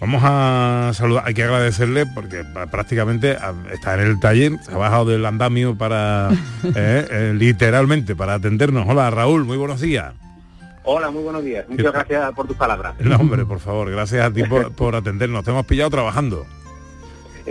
[0.00, 4.72] Vamos a saludar, hay que agradecerle porque pa- prácticamente ah, está en el taller, se
[4.72, 6.30] ha bajado del andamio para,
[6.64, 8.86] eh, eh, literalmente, para atendernos.
[8.88, 10.14] Hola Raúl, muy buenos días.
[10.84, 11.66] Hola, muy buenos días.
[11.68, 12.94] Muchas gracias por tus palabras.
[13.00, 15.44] No, hombre, por favor, gracias a ti por, por atendernos.
[15.44, 16.46] Te hemos pillado trabajando.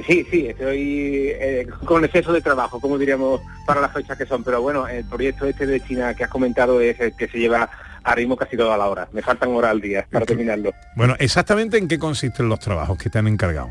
[0.06, 4.44] Sí, sí, estoy eh, con exceso de trabajo, como diríamos, para las fechas que son.
[4.44, 7.70] Pero bueno, el proyecto este de China que has comentado es el que se lleva
[8.04, 9.08] a ritmo casi toda la hora.
[9.12, 10.74] Me faltan horas al día para terminarlo.
[10.96, 13.70] Bueno, exactamente en qué consisten los trabajos que te han encargado.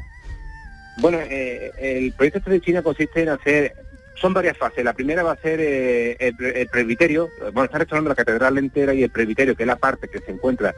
[0.99, 3.75] Bueno, eh, el proyecto este de China consiste en hacer,
[4.15, 4.85] son varias fases.
[4.85, 8.95] La primera va a ser eh, el, el presbiterio, bueno, está restaurando la catedral entera
[8.95, 10.75] y el presbiterio, que es la parte que se encuentra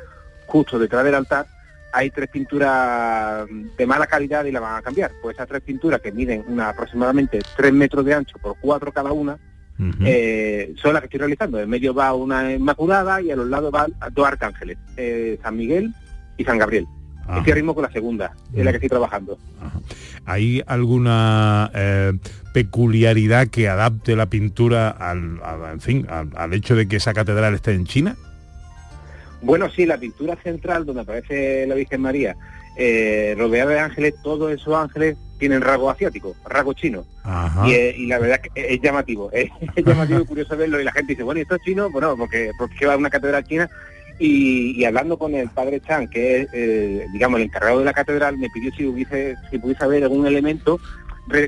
[0.47, 1.47] justo detrás del altar.
[1.93, 5.11] Hay tres pinturas de mala calidad y la van a cambiar.
[5.23, 9.13] Pues esas tres pinturas que miden una, aproximadamente tres metros de ancho por cuatro cada
[9.13, 9.39] una,
[10.05, 11.61] eh, son las que estoy realizando.
[11.61, 15.95] En medio va una Inmaculada y a los lados van dos arcángeles, eh, San Miguel
[16.37, 16.87] y San Gabriel.
[17.27, 17.39] Ajá.
[17.39, 19.39] Estoy a ritmo con la segunda, es la que estoy trabajando.
[20.25, 22.13] ¿Hay alguna eh,
[22.55, 25.41] peculiaridad que adapte la pintura al,
[25.73, 28.17] en fin, al, al hecho de que esa catedral esté en China?
[29.41, 32.37] Bueno, sí, la pintura central donde aparece la Virgen María,
[32.77, 37.05] eh, rodeada de ángeles, todos esos ángeles tienen rasgo asiático, rasgo chino.
[37.25, 37.67] Ajá.
[37.69, 40.85] Y, eh, y la verdad que es llamativo, es, es llamativo y curioso verlo y
[40.85, 41.91] la gente dice, bueno, ¿y esto es chino?
[41.91, 43.69] Bueno, porque, porque va a una catedral china
[44.19, 47.93] y, y hablando con el padre Chan, que es, eh, digamos, el encargado de la
[47.93, 50.81] catedral, me pidió si hubiese, si pudiese haber algún elemento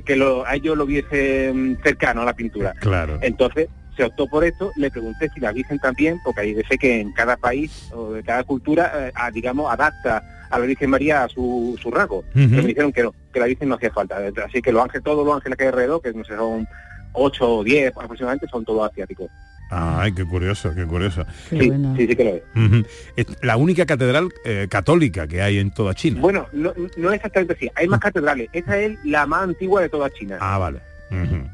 [0.05, 2.75] que lo, a ellos lo viese cercano a la pintura.
[2.81, 3.19] Claro.
[3.23, 7.01] Entonces se optó por esto, le pregunté si la Virgen también, porque hay veces que
[7.01, 11.25] en cada país o de cada cultura, eh, a, digamos, adapta a la Virgen María
[11.25, 12.25] a su, su rasgo.
[12.33, 14.19] Pero me dijeron que no, que la Virgen no hacía falta.
[14.45, 16.67] Así que los ángeles, todos los ángeles que hay alrededor, que no sé, son
[17.13, 19.31] 8 o 10 aproximadamente, son todos asiáticos.
[19.71, 21.25] Ay, qué curioso, qué curioso.
[21.49, 23.37] Sí, sí, sí que lo es.
[23.41, 26.21] La única catedral eh, católica que hay en toda China.
[26.21, 27.71] Bueno, no, no es exactamente así.
[27.77, 28.49] Hay más catedrales.
[28.53, 30.39] Esta es la más antigua de toda China.
[30.41, 30.81] Ah, vale.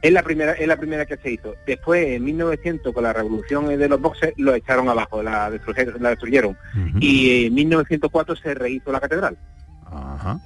[0.02, 1.54] Es la primera, es la primera que se hizo.
[1.66, 6.02] Después, en 1900, con la revolución de los boxes, lo echaron abajo, la destruyeron.
[6.02, 6.56] La destruyeron.
[7.00, 9.36] Y en 1904 se rehizo la catedral.
[9.90, 10.38] Ajá.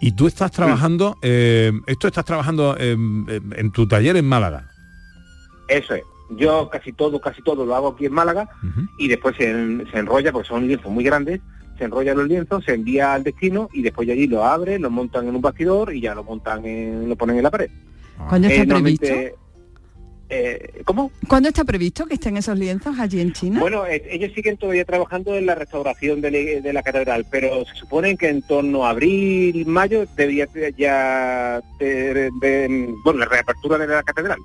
[0.00, 4.64] Y tú estás trabajando, eh, esto estás trabajando en, tu taller en Málaga.
[5.68, 6.02] Eso es.
[6.30, 8.48] Yo casi todo, casi todo lo hago aquí en Málaga
[8.98, 11.40] y después se, en- se enrolla, porque son lienzos muy grandes,
[11.78, 14.90] se enrollan los lienzos, se envía al destino y después de allí lo abren, lo
[14.90, 17.70] montan en un bastidor y ya lo montan, en, lo ponen en la pared.
[18.28, 19.38] ¿Cuándo está Eh, normalmente, previsto?
[20.30, 21.10] eh, ¿Cómo?
[21.26, 23.60] ¿Cuándo está previsto que estén esos lienzos allí en China?
[23.60, 27.64] Bueno, eh, ellos siguen todavía trabajando en la restauración de, la- de la catedral, pero
[27.64, 30.46] se supone que en torno a abril, mayo, debería
[30.76, 32.30] ya de-
[33.04, 34.38] bueno, la reapertura de la catedral.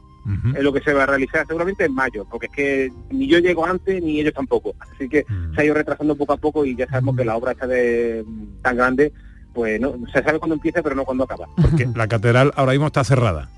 [0.56, 3.40] Es lo que se va a realizar seguramente en mayo, porque es que ni yo
[3.40, 4.74] llego antes ni ellos tampoco.
[4.80, 7.52] Así que se ha ido retrasando poco a poco y ya sabemos que la obra
[7.52, 8.24] está de
[8.62, 9.12] tan grande,
[9.54, 11.46] pues no se sabe cuándo empieza, pero no cuándo acaba.
[11.62, 13.50] Porque la catedral ahora mismo está cerrada.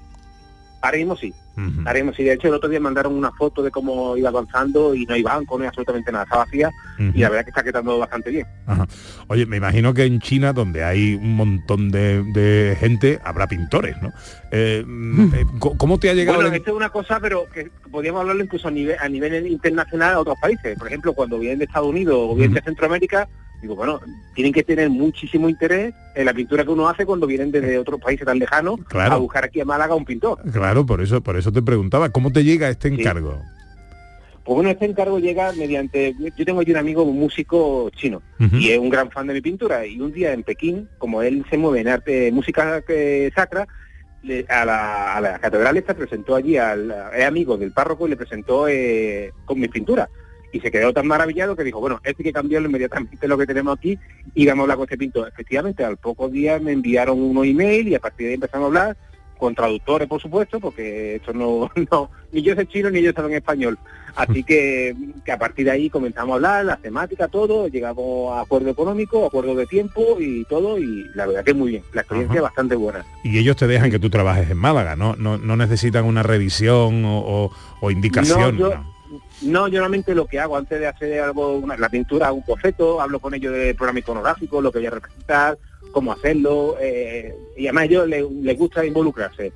[0.86, 1.34] Ahora mismo sí.
[1.86, 2.24] Ahora mismo sí.
[2.24, 5.24] De hecho, el otro día mandaron una foto de cómo iba avanzando y no hay
[5.24, 6.70] banco, no hay absolutamente nada, está vacía
[7.00, 8.46] y la verdad es que está quedando bastante bien.
[8.68, 8.86] Ajá.
[9.28, 13.96] Oye, me imagino que en China, donde hay un montón de, de gente, habrá pintores,
[14.02, 14.12] ¿no?
[14.52, 16.38] Eh, mm, eh, ¿Cómo te ha llegado?
[16.38, 19.48] Bueno, el- esto es una cosa, pero que podríamos hablarlo incluso a nivel, a nivel
[19.48, 20.78] internacional a otros países.
[20.78, 23.28] Por ejemplo, cuando vienen de Estados Unidos o vienen de Centroamérica,
[23.66, 24.00] digo, bueno,
[24.34, 28.00] tienen que tener muchísimo interés en la pintura que uno hace cuando vienen desde otros
[28.00, 29.14] países tan lejanos Claro.
[29.14, 30.40] a buscar aquí a Málaga un pintor.
[30.52, 33.40] Claro, por eso, por eso te preguntaba, ¿cómo te llega este encargo?
[34.44, 36.14] Pues bueno, este encargo llega mediante...
[36.38, 39.42] Yo tengo aquí un amigo, un músico chino, y es un gran fan de mi
[39.42, 39.88] pintura.
[39.88, 43.68] Y un día en Pekín, como él se mueve en arte, música eh, sacra,
[44.22, 48.12] le- a, la, a la catedral esta presentó allí al es amigo del párroco y
[48.12, 50.10] le presentó eh, con mis pinturas.
[50.56, 53.46] Y se quedó tan maravillado que dijo, bueno, este hay que cambiarlo inmediatamente lo que
[53.46, 54.00] tenemos aquí
[54.34, 55.28] y vamos a hablar con este pintor.
[55.28, 58.68] Efectivamente, al pocos días me enviaron unos email y a partir de ahí empezamos a
[58.68, 58.98] hablar
[59.38, 63.34] con traductores, por supuesto, porque esto no, no ni yo sé chino ni ellos saben
[63.34, 63.78] español.
[64.16, 64.96] Así que,
[65.26, 69.26] que a partir de ahí comenzamos a hablar, la temática, todo, llegamos a acuerdo económico,
[69.26, 72.76] acuerdo de tiempo y todo, y la verdad que muy bien, la experiencia es bastante
[72.76, 73.04] buena.
[73.26, 75.18] Y ellos te dejan que tú trabajes en Málaga, ¿no?
[75.18, 77.52] No, no necesitan una revisión o, o-
[77.82, 78.56] o indicación.
[78.58, 78.95] No, yo, ¿no?
[79.42, 83.02] No, yo normalmente lo que hago antes de hacer algo, una- la pintura, un boceto,
[83.02, 85.58] hablo con ellos del programa iconográfico, lo que voy a representar,
[85.92, 89.52] cómo hacerlo, eh, y además a ellos les, les gusta involucrarse.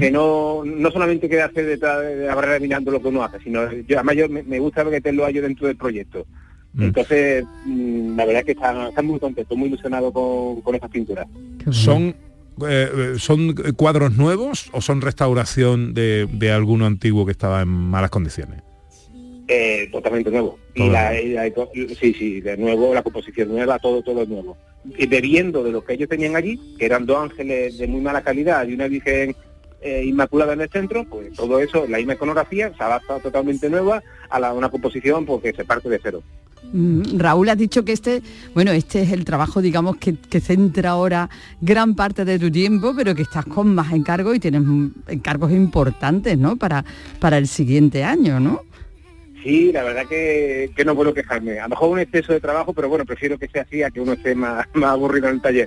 [0.00, 3.70] Que no, no solamente quedarse detrás de la barrera mirando lo que uno hace, sino
[3.70, 6.24] yo, además yo me, me gusta meterlo a ellos dentro del proyecto.
[6.78, 10.90] Entonces, mm, la verdad es que están, están muy contentos, muy ilusionados con, con estas
[10.90, 11.26] pinturas.
[11.70, 12.14] ¿Son,
[12.66, 18.10] eh, ¿Son cuadros nuevos o son restauración de, de alguno antiguo que estaba en malas
[18.10, 18.62] condiciones?
[19.50, 20.58] Eh, totalmente nuevo.
[20.74, 21.50] Y la, y la-
[21.98, 24.58] sí, sí, de nuevo, la composición nueva, todo, todo es nuevo.
[24.96, 28.20] Y bebiendo de lo que ellos tenían allí, que eran dos ángeles de muy mala
[28.22, 29.34] calidad y una virgen
[29.80, 34.02] eh, inmaculada en el centro, pues todo eso, la misma iconografía, se adapta totalmente nueva
[34.28, 36.22] a la, una composición porque se parte de cero.
[36.70, 38.20] Mm, Raúl, has dicho que este,
[38.52, 41.30] bueno, este es el trabajo, digamos, que, que centra ahora
[41.62, 45.52] gran parte de tu tiempo, pero que estás con más encargos y tienes mm, encargos
[45.52, 46.56] importantes, ¿no?
[46.56, 46.84] Para,
[47.18, 48.62] para el siguiente año, ¿no?
[49.48, 51.58] Sí, la verdad que, que no puedo quejarme.
[51.58, 53.98] A lo mejor un exceso de trabajo, pero bueno, prefiero que sea así a que
[53.98, 55.66] uno esté más, más aburrido en el taller.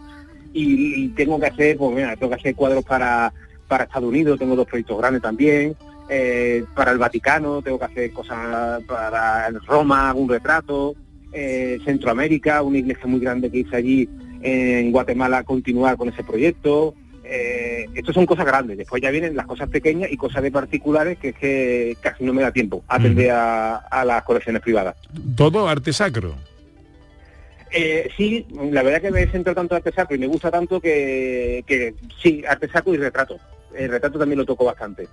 [0.53, 3.33] Y, tengo que hacer, pues tengo que hacer cuadros para,
[3.67, 5.75] para Estados Unidos, tengo dos proyectos grandes también,
[6.09, 10.93] eh, para el Vaticano, tengo que hacer cosas para Roma, un retrato,
[11.33, 14.07] eh, Centroamérica, una iglesia muy grande que hice allí
[14.43, 16.93] en Guatemala, continuar con ese proyecto.
[17.23, 21.19] Eh, estos son cosas grandes, después ya vienen las cosas pequeñas y cosas de particulares
[21.19, 24.95] que es que casi no me da tiempo a atender a, a las colecciones privadas.
[25.35, 26.35] Todo arte sacro.
[27.71, 30.81] Eh, sí, la verdad que me centro tanto en arte sacro y me gusta tanto
[30.81, 33.37] que, que sí, arte sacro y retrato.
[33.73, 35.07] El retrato también lo toco bastante.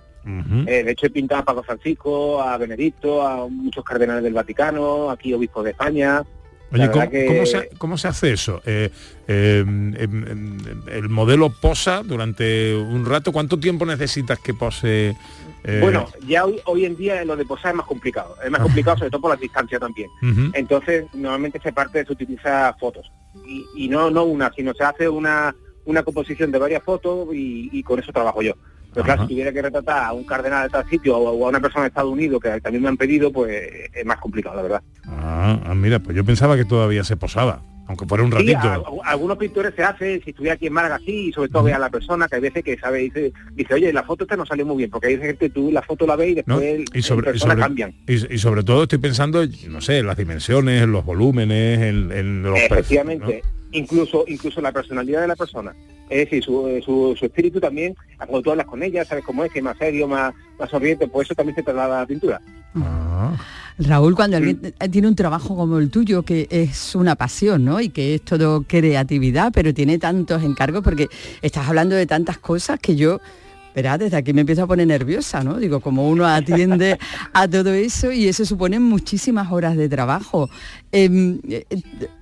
[0.67, 5.09] Eh, de hecho he pintado a Papa Francisco, a Benedicto, a muchos cardenales del Vaticano,
[5.09, 6.23] aquí obispos de España.
[6.71, 8.61] Oye, ¿cómo, verdad que- cómo se, cómo se hace eso?
[8.65, 8.89] Eh,
[9.27, 10.57] eh, em, em,
[10.87, 13.31] el modelo posa durante un rato.
[13.31, 15.15] ¿Cuánto tiempo necesitas que pose?
[15.63, 18.35] eh, Bueno, ya hoy, hoy en día lo de posar es más complicado.
[18.43, 20.09] Es más complicado sobre todo por la distancia también.
[20.53, 23.11] Entonces, normalmente se parte, se utiliza fotos.
[23.45, 25.55] Y, y no no una, sino se hace una,
[25.85, 28.53] una composición de varias fotos y, y con eso trabajo yo.
[28.93, 31.59] Pero claro, si tuviera que retratar a un cardenal de tal sitio o, a una
[31.59, 34.81] persona de Estados Unidos que también me han pedido, pues es más complicado, la verdad.
[35.05, 38.67] Ah, ah, mira, pues yo pensaba que todavía se posaba, aunque fuera un Sí, ratito.
[38.67, 41.63] a- a- algunos pintores se hace, si estuviera aquí en Málaga sí, y sobre todo
[41.63, 44.35] ve a la persona que hay veces que sabe, dice, dice oye, la foto esta
[44.35, 46.59] no salió muy bien, porque hay que tú la foto la ves y ¿no?
[46.59, 47.93] después Y sobre, en y, sobre, cambian.
[48.07, 52.11] y- y sobre todo estoy pensando, no sé, en las dimensiones, en los volúmenes, en,
[52.11, 55.75] en los Efectivamente, incluso incluso la personalidad de la persona.
[56.09, 59.51] Es decir, su, su, su espíritu también, cuando tú hablas con ella, sabes cómo es,
[59.51, 62.41] que es más serio, más, más sonriente, pues eso también se traslada a la pintura.
[63.77, 67.79] Raúl, cuando alguien eh, tiene un trabajo como el tuyo, que es una pasión, ¿no?
[67.79, 71.07] Y que es todo creatividad, pero tiene tantos encargos, porque
[71.41, 73.21] estás hablando de tantas cosas que yo,
[73.79, 75.57] verá, desde aquí me empiezo a poner nerviosa, ¿no?
[75.57, 76.97] Digo, como uno atiende
[77.31, 80.49] a todo eso y eso supone muchísimas horas de trabajo.
[80.91, 81.63] Em, eh,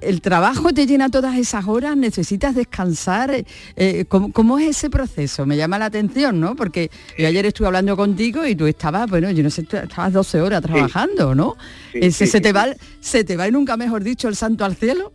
[0.02, 1.98] ¿El trabajo te llena todas esas horas?
[1.98, 3.44] ¿Necesitas descansar?
[3.76, 5.48] Eh, ¿cómo, cómo es ese proceso?
[5.48, 6.56] Me llama la atención, ¿no?
[6.56, 10.42] Porque yo ayer estuve hablando contigo y tú estabas, bueno, yo no sé, estabas 12
[10.42, 11.56] horas trabajando, ¿no?
[11.92, 12.68] Sí, Ese sí, se te va,
[13.00, 15.12] se te va y nunca mejor dicho el santo al cielo.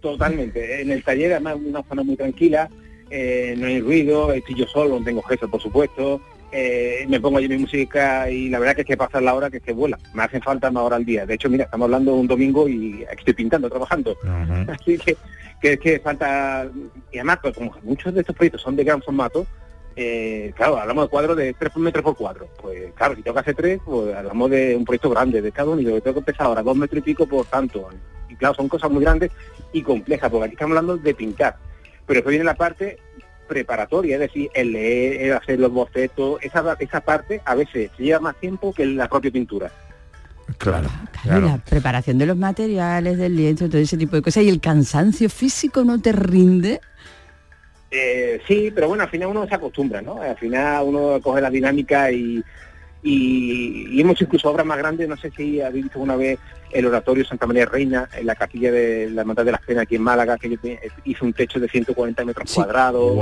[0.00, 0.82] Totalmente.
[0.82, 2.68] En el taller, además, una zona muy tranquila,
[3.12, 6.20] eh, no hay ruido, estoy yo solo, no tengo jefe, por supuesto.
[6.50, 9.48] eh, me pongo allí mi música y la verdad que es que pasar la hora
[9.50, 9.98] que es que vuela.
[10.14, 11.24] Me hacen falta más hora al día.
[11.24, 14.16] De hecho, mira, estamos hablando un domingo y estoy pintando, trabajando.
[14.68, 15.16] Así que,
[15.60, 16.68] que es que falta...
[17.10, 19.46] Y además, pues, como muchos de estos proyectos son de gran formato,
[19.96, 22.48] eh, claro, hablamos de cuadros de 3 metros por cuadro.
[22.60, 25.74] Pues claro, si tengo que hacer 3, pues hablamos de un proyecto grande de Estados
[25.74, 27.88] Unidos, que tengo que empezar ahora 2 metros y pico por tanto.
[28.28, 29.30] Y claro, son cosas muy grandes
[29.72, 31.56] y complejas, porque aquí estamos hablando de pintar.
[32.06, 32.98] Pero después viene la parte
[33.48, 38.20] preparatoria, es decir, el leer, el hacer los bocetos, esa, esa parte a veces lleva
[38.20, 39.70] más tiempo que la propia pintura.
[40.58, 40.88] Claro,
[41.24, 44.44] Y la preparación de los materiales, del lienzo, todo ese tipo de cosas.
[44.44, 46.80] ¿Y el cansancio físico no te rinde?
[47.90, 50.20] Eh, sí, pero bueno, al final uno se acostumbra, ¿no?
[50.20, 52.42] Al final uno coge la dinámica y,
[53.02, 56.38] y, y hemos incluso obras más grandes, no sé si habéis visto una vez
[56.70, 59.96] el oratorio Santa María Reina, en la capilla de la Hermandad de las Penas aquí
[59.96, 60.56] en Málaga, que
[61.04, 63.12] hizo un techo de 140 metros cuadrados,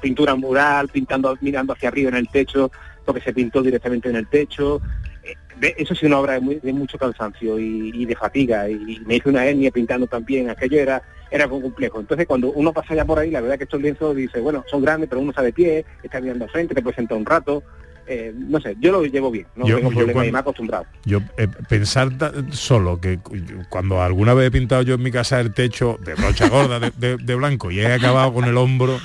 [0.00, 2.70] pintura mural, pintando, mirando hacia arriba en el techo,
[3.04, 4.80] porque se pintó directamente en el techo.
[5.24, 9.00] Eh, Eso sí una obra de, muy- de mucho cansancio y, y de fatiga, y
[9.06, 11.98] me hice una hernia pintando también, aquello era era muy complejo.
[11.98, 14.82] Entonces cuando uno pasa ya por ahí, la verdad que estos lienzos dice, bueno, son
[14.82, 17.62] grandes, pero uno está de pie, está mirando al frente, te puede sentar un rato,
[18.06, 20.40] eh, no sé, yo lo llevo bien, no Yo- tengo yo problema y me he
[20.40, 20.86] acostumbrado.
[21.04, 22.10] Yo eh, pensar
[22.50, 23.36] solo que cu-
[23.68, 26.92] cuando alguna vez he pintado yo en mi casa el techo de brocha gorda de,
[26.96, 29.00] de- de blanco y he acabado con el hombro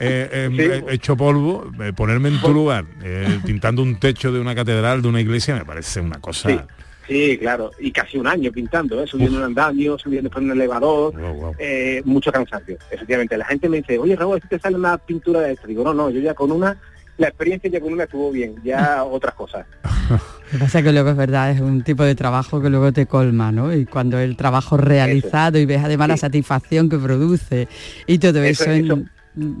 [0.00, 0.84] eh, em, Sí.
[0.90, 5.20] hecho polvo, ponerme en tu lugar eh, pintando un techo de una catedral, de una
[5.20, 6.48] iglesia, me parece una cosa...
[6.50, 6.58] Sí.
[7.04, 9.06] Sí, claro, y casi un año pintando, ¿eh?
[9.08, 11.12] subiendo un andamio, subiendo después un elevador,
[11.58, 12.76] eh, mucho cansancio.
[12.90, 15.66] Efectivamente, la gente me dice, oye Raúl, ¿si te sale una pintura de esto?
[15.66, 16.78] Digo, no, no, yo ya con una,
[17.18, 19.66] la experiencia ya con una estuvo bien, ya otras cosas.
[20.10, 20.18] Lo
[20.50, 23.06] que pasa es que luego es verdad, es un tipo de trabajo que luego te
[23.06, 23.72] colma, ¿no?
[23.74, 27.68] Y cuando el trabajo realizado y ves además la satisfacción que produce
[28.06, 29.10] y todo Eso, eso, en-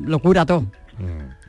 [0.06, 0.66] lo cura todo.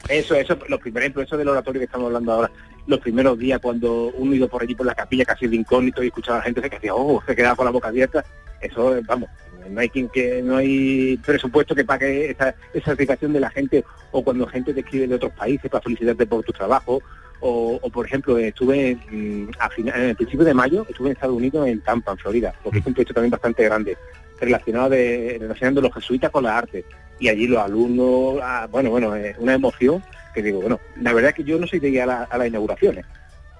[0.07, 2.51] Eso, eso, los primeros, ejemplo, eso del oratorio que estamos hablando ahora,
[2.87, 6.07] los primeros días cuando uno iba por allí por la capilla casi de incógnito y
[6.07, 8.23] escuchaba a la gente se que hacía, oh, se quedaba con la boca abierta,
[8.61, 9.29] eso, vamos,
[9.69, 13.83] no hay quien que no hay presupuesto que pague esa, esa satisfacción de la gente
[14.11, 17.01] o cuando gente te escribe de otros países para felicitarte por tu trabajo.
[17.45, 21.13] O, o, por ejemplo estuve mm, a final, en el principio de mayo estuve en
[21.15, 23.97] Estados Unidos en Tampa en Florida porque es un proyecto también bastante grande
[24.39, 26.85] relacionado de relacionando los jesuitas con la arte
[27.19, 30.01] y allí los alumnos ah, bueno bueno es una emoción
[30.33, 32.37] que digo bueno la verdad es que yo no soy de ir a, la- a
[32.37, 33.03] las inauguraciones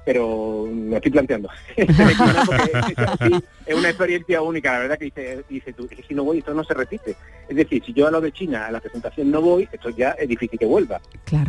[0.05, 1.49] pero me estoy planteando.
[1.75, 6.23] Porque es una experiencia única la verdad que dice, dice tú es que si no
[6.23, 7.15] voy esto no se repite
[7.47, 10.11] es decir si yo a lo de China a la presentación no voy esto ya
[10.11, 10.99] es tienes que vuelva.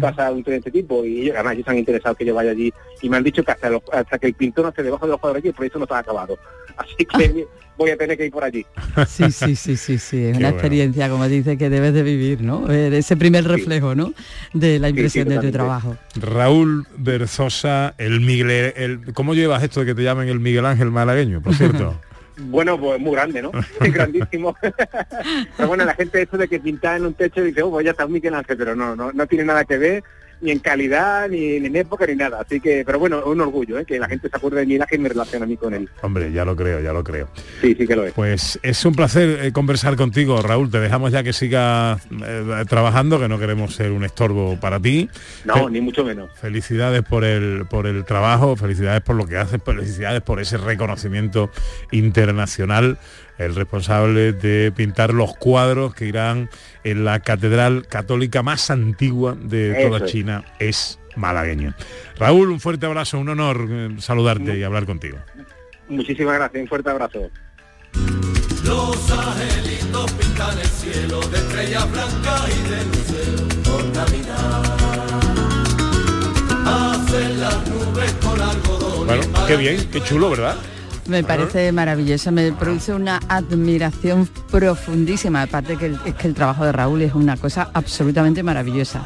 [0.01, 2.51] Pasa un tren de este tipo y ellos, además ellos están interesados que yo vaya
[2.53, 5.07] allí y me han dicho que hasta, los- hasta que el pintor no esté debajo
[5.07, 6.39] de los cuadros allí el proyecto no está acabado.
[6.77, 7.47] Así que
[7.77, 8.67] voy a tener que ir por allí.
[9.07, 10.17] Sí, sí, sí, sí, sí.
[10.25, 10.49] Es Qué una bueno.
[10.51, 12.69] experiencia, como dice, que debes de vivir, ¿no?
[12.71, 14.12] Ese primer reflejo, ¿no?
[14.53, 15.97] De la impresión de tu trabajo.
[16.17, 20.91] Raúl Berzosa, el Miguel, el, ¿cómo llevas esto de que te llamen el Miguel Ángel
[20.91, 21.95] malagueño, por cierto?
[22.37, 23.53] Bueno, pues muy grande, ¿no?
[23.80, 24.57] Es grandísimo.
[25.57, 27.93] pero bueno, la gente eso de que pintar en un techo dice, oh, pues ya
[27.93, 30.05] está un Miguel Ángel, pero no, no, no tiene nada que ver
[30.41, 32.41] ni en calidad, ni, ni en época, ni nada.
[32.41, 33.85] Así que, pero bueno, es un orgullo, ¿eh?
[33.85, 35.89] que la gente se acuerde de Ángel y me relaciona a mí con él.
[36.03, 37.28] Hombre, ya lo creo, ya lo creo.
[37.61, 38.12] Sí, sí que lo es.
[38.12, 40.70] Pues es un placer eh, conversar contigo, Raúl.
[40.70, 45.09] Te dejamos ya que sigas eh, trabajando, que no queremos ser un estorbo para ti.
[45.45, 46.30] No, ni mucho menos.
[46.39, 51.51] Felicidades por el por el trabajo, felicidades por lo que haces, felicidades por ese reconocimiento
[51.91, 52.99] internacional.
[53.39, 56.51] El responsable de pintar los cuadros que irán
[56.85, 60.07] en la catedral católica más antigua de toda Eso.
[60.07, 61.74] China es malagueño.
[62.18, 65.18] Raúl, un fuerte abrazo, un honor eh, saludarte y hablar contigo.
[65.89, 67.30] Muchísimas gracias, un fuerte abrazo.
[68.64, 74.62] Los angelitos pintan el cielo de estrellas blancas y de luceros por Navidad.
[76.66, 79.07] Hacen las nubes con algodón.
[79.07, 80.57] Bueno, qué bien, qué chulo, ¿verdad?
[81.07, 86.64] Me parece maravilloso, me produce una admiración profundísima, aparte que el- es que el trabajo
[86.64, 89.02] de Raúl es una cosa absolutamente maravillosa,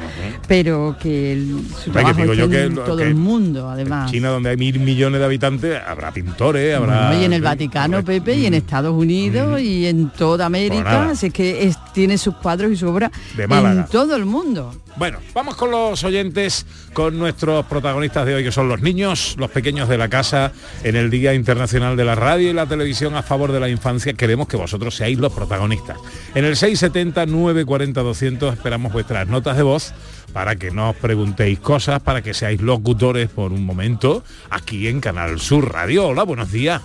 [0.47, 3.15] pero que el- su Hombre, que trabajo digo esté yo que en todo que el
[3.15, 4.11] mundo, además.
[4.11, 7.09] China, donde hay mil millones de habitantes, habrá pintores, habrá...
[7.09, 11.31] Bueno, y en el Vaticano, Pepe, y en Estados Unidos, y en toda América, así
[11.31, 14.73] que es- tiene sus cuadros y su obra De en todo el mundo.
[14.97, 19.49] Bueno, vamos con los oyentes, con nuestros protagonistas de hoy, que son los niños, los
[19.51, 20.51] pequeños de la casa,
[20.83, 24.13] en el Día Internacional de la Radio y la Televisión a favor de la infancia.
[24.15, 25.99] Queremos que vosotros seáis los protagonistas.
[26.35, 29.93] En el 670-940-200 esperamos vuestras notas de voz
[30.33, 35.41] para que nos preguntéis cosas, para que seáis locutores por un momento aquí en Canal
[35.41, 36.09] Sur Radio.
[36.09, 36.83] Hola, buenos días.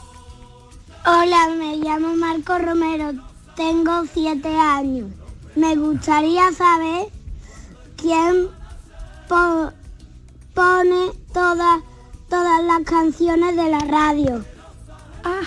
[1.05, 3.11] Hola, me llamo Marco Romero,
[3.55, 5.07] tengo siete años.
[5.55, 7.07] Me gustaría saber
[7.97, 8.47] quién
[9.27, 9.71] po-
[10.53, 11.81] pone todas
[12.29, 14.43] todas las canciones de la radio.
[15.23, 15.41] Ah,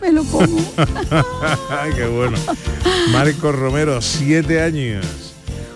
[0.00, 0.60] me lo pongo.
[1.96, 2.36] Qué bueno.
[3.12, 5.34] Marcos Romero, siete años.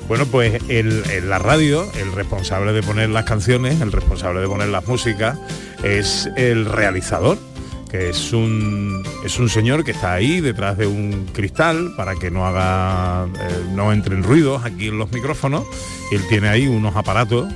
[0.09, 4.49] Bueno, pues el, en la radio, el responsable de poner las canciones, el responsable de
[4.49, 5.39] poner las músicas,
[5.83, 7.39] es el realizador,
[7.91, 12.31] que es un, es un señor que está ahí detrás de un cristal para que
[12.31, 15.65] no haga, eh, no entren ruidos aquí en los micrófonos.
[16.13, 17.49] Él tiene ahí unos aparatos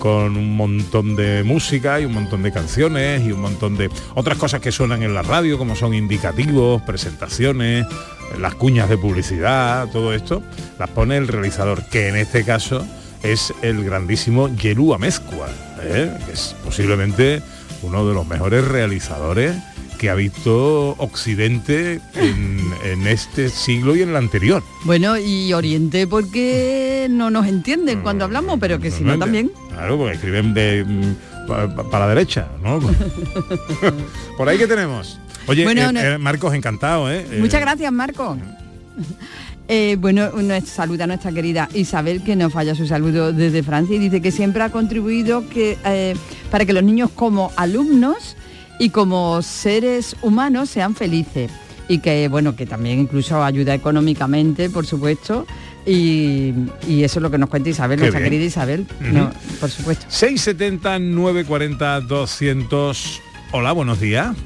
[0.00, 4.38] con un montón de música y un montón de canciones y un montón de otras
[4.38, 7.86] cosas que suenan en la radio, como son indicativos, presentaciones,
[8.38, 10.42] las cuñas de publicidad, todo esto,
[10.78, 12.84] las pone el realizador, que en este caso
[13.22, 15.48] es el grandísimo Yelu Amezcua,
[15.82, 16.10] ¿eh?
[16.26, 17.42] que es posiblemente
[17.82, 19.54] uno de los mejores realizadores
[20.00, 24.62] que ha visto Occidente en, en este siglo y en el anterior.
[24.84, 29.52] Bueno, y Oriente porque no nos entienden cuando hablamos, pero que si no también.
[29.68, 32.80] Claro, porque escriben de mm, pa- pa- para la derecha, ¿no?
[34.38, 35.20] Por ahí que tenemos.
[35.46, 37.26] Oye, Bueno, eh, no- eh, Marcos, encantado, ¿eh?
[37.38, 38.38] Muchas gracias, Marco.
[39.68, 43.96] Eh, bueno, nos saluda a nuestra querida Isabel, que nos falla su saludo desde Francia
[43.96, 46.14] y dice que siempre ha contribuido que, eh,
[46.50, 48.34] para que los niños como alumnos
[48.80, 51.52] y como seres humanos sean felices.
[51.86, 55.46] Y que, bueno, que también incluso ayuda económicamente, por supuesto.
[55.86, 56.52] Y,
[56.88, 58.30] y eso es lo que nos cuenta Isabel, Qué nuestra bien.
[58.32, 58.86] querida Isabel.
[59.00, 59.12] Ujú.
[59.12, 60.06] No, por supuesto.
[60.08, 63.20] 670 940 200.
[63.52, 64.36] Hola, buenos días.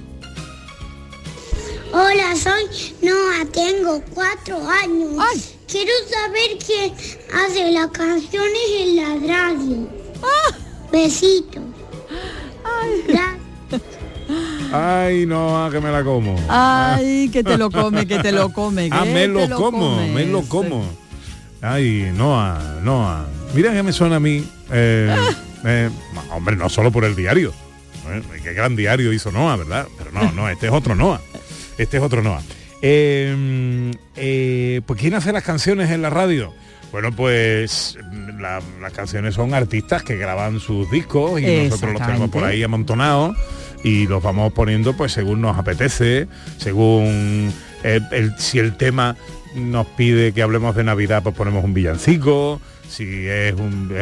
[1.93, 2.65] Hola, soy
[3.03, 5.55] Noah, tengo cuatro años.
[5.71, 6.93] Quiero saber quién
[7.33, 9.89] hace las canciones en la radio.
[10.91, 11.63] Besitos.
[13.09, 13.37] Gra-
[13.71, 13.81] Ay,
[15.27, 16.37] no, que me la como.
[16.49, 18.89] Ay, que te lo come, que te lo come.
[18.91, 20.11] Ah, me lo como, comes.
[20.13, 20.85] me lo como.
[21.61, 23.27] Ay, Noa, Noa.
[23.55, 24.45] Mira que me suena a mí.
[24.71, 25.15] eh,
[25.65, 25.91] eh,
[26.33, 27.53] hombre, no solo por el diario.
[28.11, 28.23] ¿eh?
[28.43, 29.87] Qué gran diario hizo Noa, ¿verdad?
[29.97, 31.21] Pero no, no, este es otro Noa.
[31.79, 32.43] Este es otro Noa.
[32.83, 36.53] Eh, eh, pues ¿quién hace las canciones en la radio?
[36.93, 37.99] Bueno, pues
[38.39, 42.63] la- las canciones son artistas que graban sus discos y nosotros los tenemos por ahí
[42.63, 43.37] amontonados
[43.85, 46.27] y los vamos poniendo pues según nos apetece,
[46.59, 47.53] según
[47.85, 49.15] eh, el- si el tema
[49.55, 53.55] nos pide que hablemos de Navidad, pues ponemos un villancico, si es,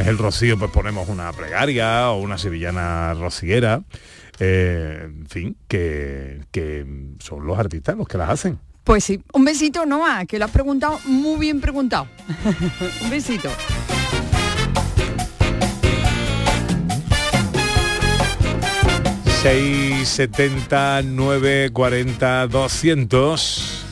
[0.07, 3.83] el rocío, pues ponemos una plegaria o una sevillana rociera.
[4.41, 6.87] Eh, en fin, que, que
[7.18, 8.59] son los artistas los que las hacen.
[8.83, 12.09] Pues sí, un besito, Noah, que lo has preguntado muy bien preguntado.
[13.03, 13.51] un besito.
[19.43, 23.84] Seis setenta nueve cuarenta doscientos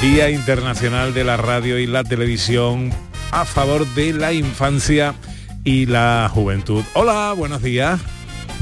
[0.00, 2.92] Día Internacional de la Radio y la Televisión
[3.32, 5.16] a favor de la infancia
[5.64, 6.84] y la juventud.
[6.94, 8.00] Hola, buenos días.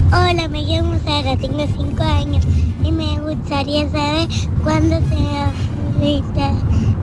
[0.06, 2.42] Hola, me llamo Sara, tengo cinco años
[2.82, 4.28] y me gustaría saber
[4.62, 6.54] cuándo se afeita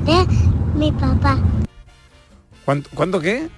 [0.03, 0.25] de
[0.75, 1.37] mi papá.
[2.65, 3.49] ¿Cuánto, ¿cuánto qué?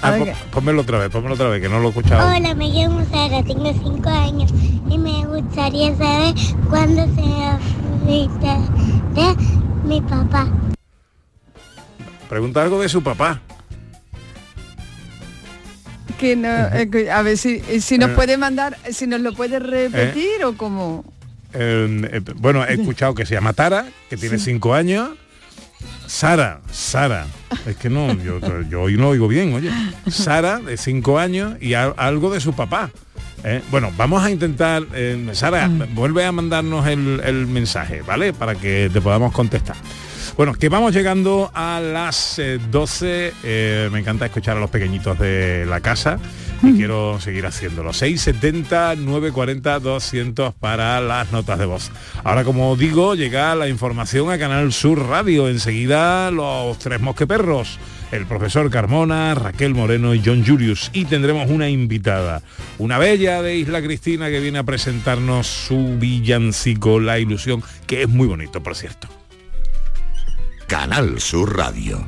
[0.00, 0.18] A Ah,
[0.52, 2.28] pónmelo otra vez, pónmelo otra vez, que no lo he escuchado.
[2.36, 4.50] Hola, me llamo Sara, tengo cinco años
[4.88, 6.34] y me gustaría saber
[6.70, 8.58] cuándo se afeita
[9.14, 9.36] de
[9.84, 10.46] mi papá.
[12.28, 13.40] Pregunta algo de su papá.
[16.18, 18.14] Que no, eh, que- a ver si, si nos Eh.
[18.14, 21.04] puede mandar, si nos lo puede repetir o como.
[21.54, 25.10] Eh, eh, bueno, he escuchado que se llama Tara, que tiene cinco años.
[26.08, 27.26] Sara, Sara.
[27.66, 29.70] Es que no, yo, yo hoy no oigo bien, oye.
[30.10, 32.90] Sara, de cinco años, y a- algo de su papá.
[33.44, 38.32] Eh, bueno, vamos a intentar, eh, Sara, vuelve a mandarnos el, el mensaje, ¿vale?
[38.32, 39.76] Para que te podamos contestar.
[40.36, 43.32] Bueno, que vamos llegando a las eh, 12.
[43.44, 46.18] eh, me encanta escuchar a los pequeñitos de la casa
[46.62, 47.92] y quiero seguir haciéndolo.
[47.92, 51.90] 670 940 200 para las notas de voz.
[52.24, 55.48] Ahora, como digo, llega la información a Canal Sur Radio.
[55.48, 57.78] Enseguida los tres mosqueperros.
[58.10, 60.90] El profesor Carmona, Raquel Moreno y John Julius.
[60.94, 62.42] Y tendremos una invitada,
[62.78, 68.08] una bella de Isla Cristina que viene a presentarnos su villancico La Ilusión, que es
[68.08, 69.08] muy bonito, por cierto.
[70.66, 72.06] Canal Sur Radio.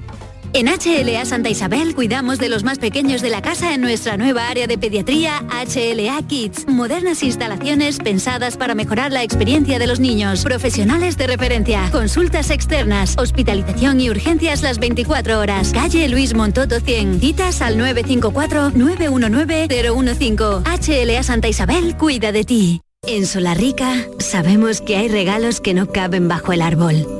[0.53, 4.49] En HLA Santa Isabel cuidamos de los más pequeños de la casa en nuestra nueva
[4.49, 6.67] área de pediatría HLA Kids.
[6.67, 10.43] Modernas instalaciones pensadas para mejorar la experiencia de los niños.
[10.43, 11.89] Profesionales de referencia.
[11.93, 13.15] Consultas externas.
[13.17, 15.71] Hospitalización y urgencias las 24 horas.
[15.73, 17.21] Calle Luis Montoto 100.
[17.21, 20.65] Citas al 954-919-015.
[20.65, 22.81] HLA Santa Isabel cuida de ti.
[23.07, 27.20] En Solarrica sabemos que hay regalos que no caben bajo el árbol.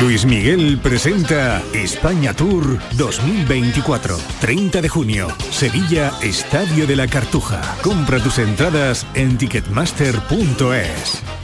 [0.00, 4.16] Luis Miguel presenta España Tour 2024.
[4.40, 5.28] 30 de junio.
[5.50, 7.60] Sevilla, Estadio de la Cartuja.
[7.82, 11.43] Compra tus entradas en ticketmaster.es.